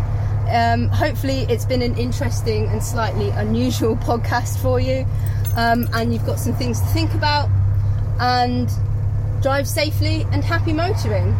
Um, 0.48 0.88
hopefully, 0.88 1.46
it's 1.48 1.64
been 1.64 1.82
an 1.82 1.96
interesting 1.96 2.66
and 2.66 2.82
slightly 2.82 3.30
unusual 3.30 3.96
podcast 4.08 4.60
for 4.60 4.80
you, 4.80 5.06
um, 5.56 5.88
and 5.94 6.12
you've 6.12 6.26
got 6.26 6.38
some 6.38 6.54
things 6.54 6.80
to 6.80 6.86
think 6.88 7.14
about. 7.14 7.48
And 8.20 8.70
drive 9.44 9.68
safely 9.68 10.26
and 10.32 10.42
happy 10.42 10.72
motoring. 10.72 11.36